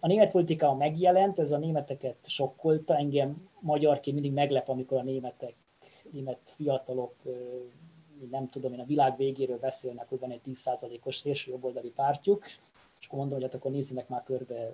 [0.00, 5.54] a német politika megjelent, ez a németeket sokkolta, engem magyarként mindig meglep, amikor a németek,
[6.11, 7.14] német fiatalok
[8.30, 12.44] nem tudom én, a világ végéről beszélnek, hogy van egy 10%-os szélső jobboldali pártjuk,
[13.00, 14.72] és akkor mondom, hogy hát akkor nézzenek már körbe,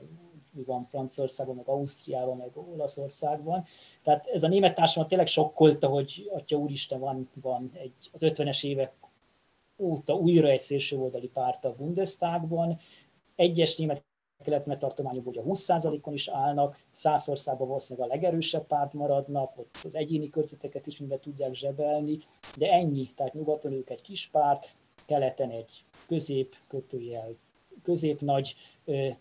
[0.50, 3.64] mi van Franciaországban, meg Ausztriában, meg Olaszországban.
[4.02, 8.64] Tehát ez a német társadalmat tényleg sokkolta, hogy atya úristen, van, van egy, az 50-es
[8.64, 8.92] évek
[9.78, 12.78] óta újra egy szélsőoldali párt a Bundestagban.
[13.34, 14.04] Egyes német
[14.46, 19.94] kelet tartományokban ugye 20%-on is állnak, száz országban valószínűleg a legerősebb párt maradnak, ott az
[19.94, 22.18] egyéni körzeteket is mindent tudják zsebelni,
[22.56, 24.74] de ennyi, tehát nyugaton ők egy kis párt,
[25.06, 27.36] keleten egy közép kötőjel
[27.82, 28.54] közép-nagy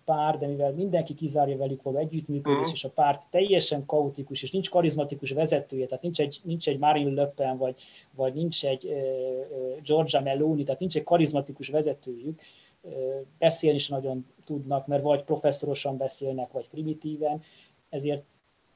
[0.06, 2.74] pár, de mivel mindenki kizárja velük való együttműködés, uh-huh.
[2.74, 7.22] és a párt teljesen kaotikus, és nincs karizmatikus vezetője, tehát nincs egy, nincs egy Marine
[7.22, 7.82] Le Pen, vagy,
[8.16, 12.42] vagy nincs egy uh, Georgia Meloni, tehát nincs egy karizmatikus vezetőjük,
[12.82, 12.94] uh,
[13.38, 17.42] beszélni is nagyon tudnak, mert vagy professzorosan beszélnek, vagy primitíven,
[17.90, 18.24] ezért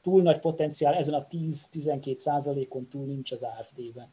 [0.01, 4.11] túl nagy potenciál ezen a 10-12 százalékon túl nincs az AFD-ben.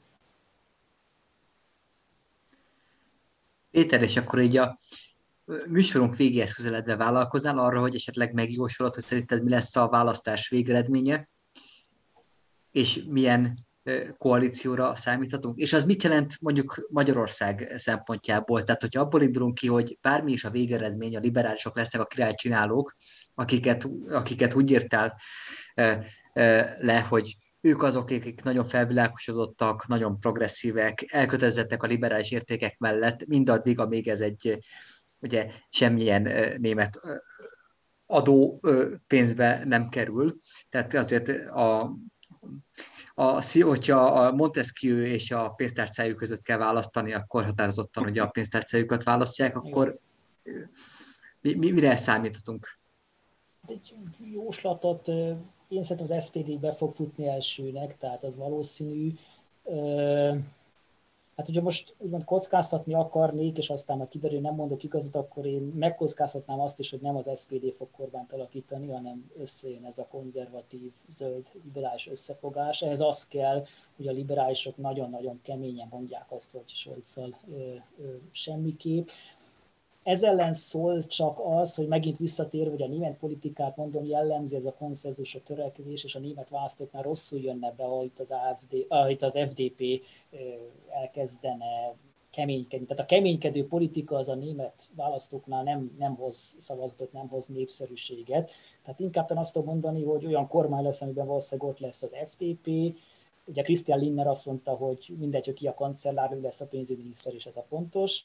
[3.70, 4.76] Péter, és akkor így a
[5.68, 11.28] műsorunk végéhez közeledve vállalkoznál arra, hogy esetleg megjósolod, hogy szerinted mi lesz a választás végeredménye,
[12.70, 13.65] és milyen
[14.18, 15.58] koalícióra számíthatunk?
[15.58, 18.64] És az mit jelent mondjuk Magyarország szempontjából?
[18.64, 22.94] Tehát, hogyha abból indulunk ki, hogy bármi is a végeredmény, a liberálisok lesznek a királycsinálók,
[23.34, 25.20] akiket, akiket úgy írtál
[26.78, 33.78] le, hogy ők azok, akik nagyon felvilágosodottak, nagyon progresszívek, elkötelezettek a liberális értékek mellett, mindaddig,
[33.78, 34.58] amíg ez egy
[35.18, 36.22] ugye semmilyen
[36.60, 37.00] német
[38.06, 38.60] adó
[39.06, 40.38] pénzbe nem kerül.
[40.68, 41.96] Tehát azért a,
[43.18, 49.04] a, hogyha a Montesquieu és a pénztárcájuk között kell választani, akkor határozottan, hogy a pénztárcájukat
[49.04, 49.98] választják, akkor
[51.40, 52.78] mi, mi, mire számíthatunk?
[53.66, 53.94] Egy
[54.32, 55.08] jóslatot
[55.68, 59.12] én szerintem az SPD be fog futni elsőnek, tehát az valószínű.
[61.36, 65.62] Hát ugye most úgymond kockáztatni akarnék, és aztán ha kiderül, nem mondok igazat, akkor én
[65.62, 70.92] megkockáztatnám azt is, hogy nem az SPD fog kormányt alakítani, hanem összejön ez a konzervatív,
[71.08, 72.82] zöld, liberális összefogás.
[72.82, 73.64] Ehhez az kell,
[73.96, 77.36] hogy a liberálisok nagyon-nagyon keményen mondják azt, hogy Scholz-szal
[78.30, 79.08] semmiképp.
[80.06, 84.64] Ez ellen szól csak az, hogy megint visszatér, hogy a német politikát mondom jellemzi ez
[84.64, 88.84] a konszenzus, a törekvés, és a német választóknál rosszul jönne be, ha itt az, AFD,
[88.88, 90.04] ah, itt az FDP
[90.88, 91.94] elkezdene
[92.30, 92.86] keménykedni.
[92.86, 98.50] Tehát a keménykedő politika az a német választóknál nem, nem hoz szavazatot, nem hoz népszerűséget.
[98.82, 102.96] Tehát inkább azt tudom mondani, hogy olyan kormány lesz, amiben valószínűleg ott lesz az FDP,
[103.48, 107.34] Ugye Christian Linner azt mondta, hogy mindegy, hogy ki a kancellár, ő lesz a pénzügyminiszter,
[107.34, 108.24] és ez a fontos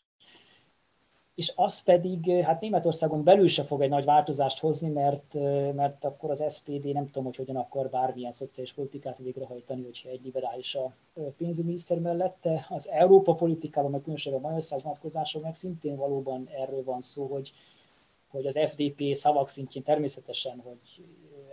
[1.35, 5.33] és az pedig hát Németországon belül se fog egy nagy változást hozni, mert,
[5.73, 10.21] mert akkor az SPD nem tudom, hogy hogyan akar bármilyen szociális politikát végrehajtani, hogyha egy
[10.23, 10.93] liberális a
[11.37, 12.65] pénzügyminiszter mellette.
[12.69, 17.51] Az Európa politikában, meg különösen a Magyarország vonatkozásban meg szintén valóban erről van szó, hogy,
[18.27, 21.05] hogy az FDP szavak szintjén természetesen, hogy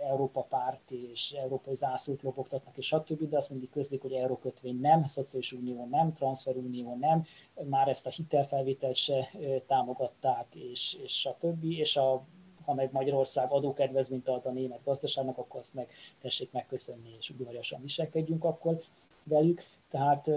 [0.03, 5.07] Európa párt és európai zászlót lobogtatnak, és stb., de azt mindig közlik, hogy eurókötvény nem,
[5.07, 7.25] szociális unió nem, transferunió nem,
[7.63, 9.31] már ezt a hitelfelvételt se
[9.67, 11.63] támogatták, és, és stb.
[11.63, 12.23] És a,
[12.65, 15.89] ha meg Magyarország adókedvezményt ad a német gazdaságnak, akkor azt meg
[16.21, 18.79] tessék megköszönni, és udvariasan viselkedjünk akkor
[19.23, 19.61] velük.
[19.89, 20.29] Tehát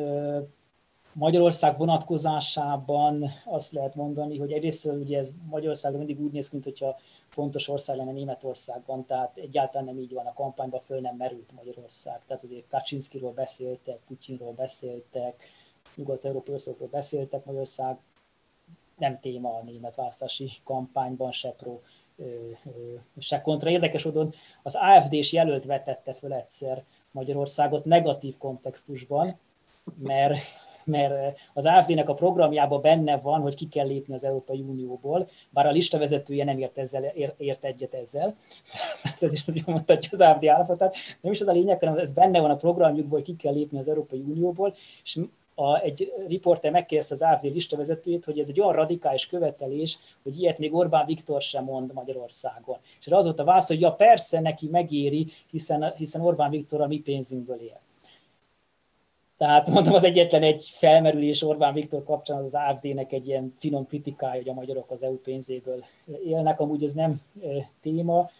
[1.14, 6.98] Magyarország vonatkozásában azt lehet mondani, hogy egyrészt ugye ez Magyarországon mindig úgy néz ki, mintha
[7.32, 12.20] fontos ország lenne Németországban, tehát egyáltalán nem így van a kampányban, föl nem merült Magyarország.
[12.26, 15.44] Tehát azért Kaczynszkiról beszéltek, Putyinról beszéltek,
[15.94, 17.96] nyugat-európai országokról beszéltek, Magyarország
[18.98, 21.80] nem téma a német választási kampányban, se pro,
[23.18, 23.70] se kontra.
[23.70, 29.38] Érdekes odon az AFD-s jelölt vetette föl egyszer Magyarországot negatív kontextusban,
[29.98, 30.38] mert
[30.84, 35.66] mert az AFD-nek a programjában benne van, hogy ki kell lépni az Európai Unióból, bár
[35.66, 37.04] a lista vezetője nem ért, ezzel,
[37.36, 38.36] ért, egyet ezzel.
[39.20, 40.96] ez is mutatja az AFD állapotát.
[41.20, 43.78] Nem is az a lényeg, hanem ez benne van a programjukból, hogy ki kell lépni
[43.78, 44.74] az Európai Unióból,
[45.04, 45.18] és
[45.54, 50.58] a, egy riporter megkérdezte az AFD listavezetőjét, hogy ez egy olyan radikális követelés, hogy ilyet
[50.58, 52.76] még Orbán Viktor sem mond Magyarországon.
[53.00, 56.86] És az volt a válasz, hogy ja persze neki megéri, hiszen, hiszen Orbán Viktor a
[56.86, 57.80] mi pénzünkből él.
[59.42, 64.40] Tehát mondom, az egyetlen egy felmerülés Orbán Viktor kapcsán az AFD-nek egy ilyen finom kritikája,
[64.40, 65.84] hogy a magyarok az EU pénzéből
[66.24, 67.22] élnek, amúgy ez nem
[67.80, 68.30] téma,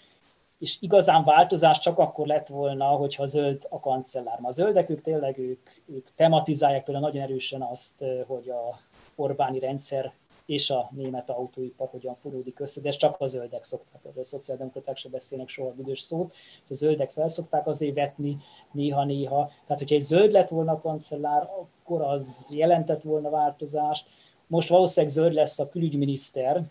[0.58, 4.38] és igazán változás csak akkor lett volna, hogyha zöld a kancellár.
[4.40, 8.78] Ma a zöldek, ők tényleg ők, ők tematizálják például nagyon erősen azt, hogy a
[9.14, 10.12] Orbáni rendszer
[10.46, 14.96] és a német autóipar hogyan fonódik össze, de ezt csak a zöldek szokták, a szociáldemokraták
[14.96, 18.36] se beszélnek soha büdös szót, ezt a zöldek felszokták azért vetni
[18.72, 19.46] néha-néha.
[19.46, 24.06] Tehát, hogyha egy zöld lett volna a kancellár, akkor az jelentett volna változást.
[24.46, 26.62] Most valószínűleg zöld lesz a külügyminiszter,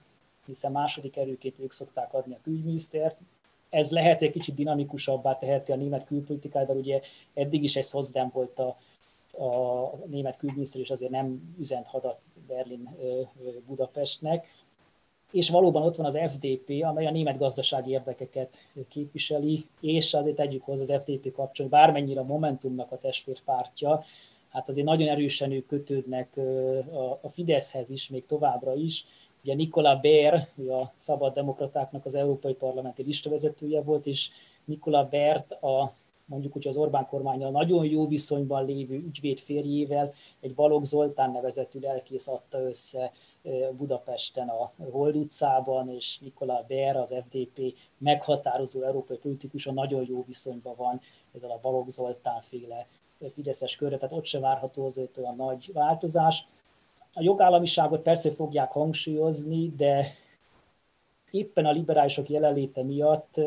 [0.45, 3.19] hiszen második erőként ők szokták adni a külügyminisztert.
[3.69, 7.01] Ez lehet, egy kicsit dinamikusabbá teheti a német külpolitikát, de ugye
[7.33, 8.77] eddig is egy szozdem volt a,
[9.31, 12.89] a német külügyminiszter is azért nem üzent hadat Berlin
[13.67, 14.47] Budapestnek.
[15.31, 18.57] és valóban ott van az FDP, amely a német gazdasági érdekeket
[18.89, 24.03] képviseli, és azért tegyük hozzá az FDP kapcsolatban, bármennyire a Momentumnak a testvérpártja,
[24.49, 26.37] hát azért nagyon erősen ők kötődnek
[27.21, 29.05] a Fideszhez is, még továbbra is.
[29.43, 34.29] Ugye Nikola Bér, a szabad demokratáknak az európai parlamenti listavezetője volt, és
[34.65, 35.93] Nikola Bert a
[36.31, 41.79] mondjuk hogy az Orbán kormányjal nagyon jó viszonyban lévő ügyvéd férjével egy Balogh Zoltán nevezetű
[41.79, 43.11] lelkész adta össze
[43.77, 50.75] Budapesten a Hold utcában, és Nikola Bér, az FDP meghatározó európai politikusa nagyon jó viszonyban
[50.77, 51.01] van
[51.35, 52.87] ezzel a Balogh Zoltán féle
[53.33, 56.47] fideszes körre, tehát ott se várható azért olyan nagy változás.
[57.13, 60.05] A jogállamiságot persze fogják hangsúlyozni, de
[61.31, 63.39] éppen a liberálisok jelenléte miatt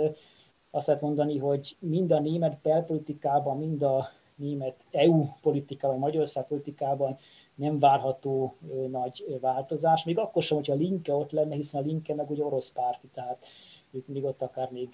[0.75, 7.16] azt lehet mondani, hogy mind a német belpolitikában, mind a német EU politikában, Magyarország politikában
[7.55, 8.57] nem várható
[8.91, 10.05] nagy változás.
[10.05, 13.07] Még akkor sem, hogyha a Linke ott lenne, hiszen a Linke meg ugye orosz párti,
[13.07, 13.47] tehát
[13.91, 14.89] ők még ott akár még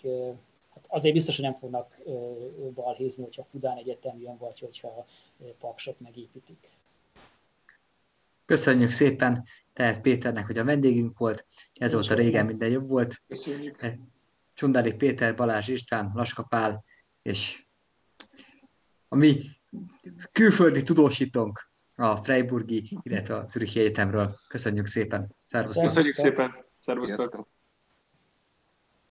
[0.75, 2.03] hát azért biztos, hogy nem fognak
[2.75, 5.05] balhézni, hogyha Fudán Egyetem jön, vagy hogyha
[5.59, 6.69] Paksot megépítik.
[8.45, 11.47] Köszönjük szépen tehát Péternek, hogy a vendégünk volt.
[11.75, 13.23] Ez volt a régen minden jobb volt.
[13.29, 13.87] Köszönjük.
[14.61, 16.85] Csundáli Péter, Balázs István, Laska Pál,
[17.23, 17.67] és
[19.09, 19.45] a mi
[20.33, 24.37] külföldi tudósítónk a Freiburgi, illetve a Zürichi Egyetemről.
[24.49, 25.37] Köszönjük szépen.
[25.45, 25.85] Szervusztok.
[25.85, 26.55] Köszönjük szépen.
[26.79, 27.49] Szervusztok.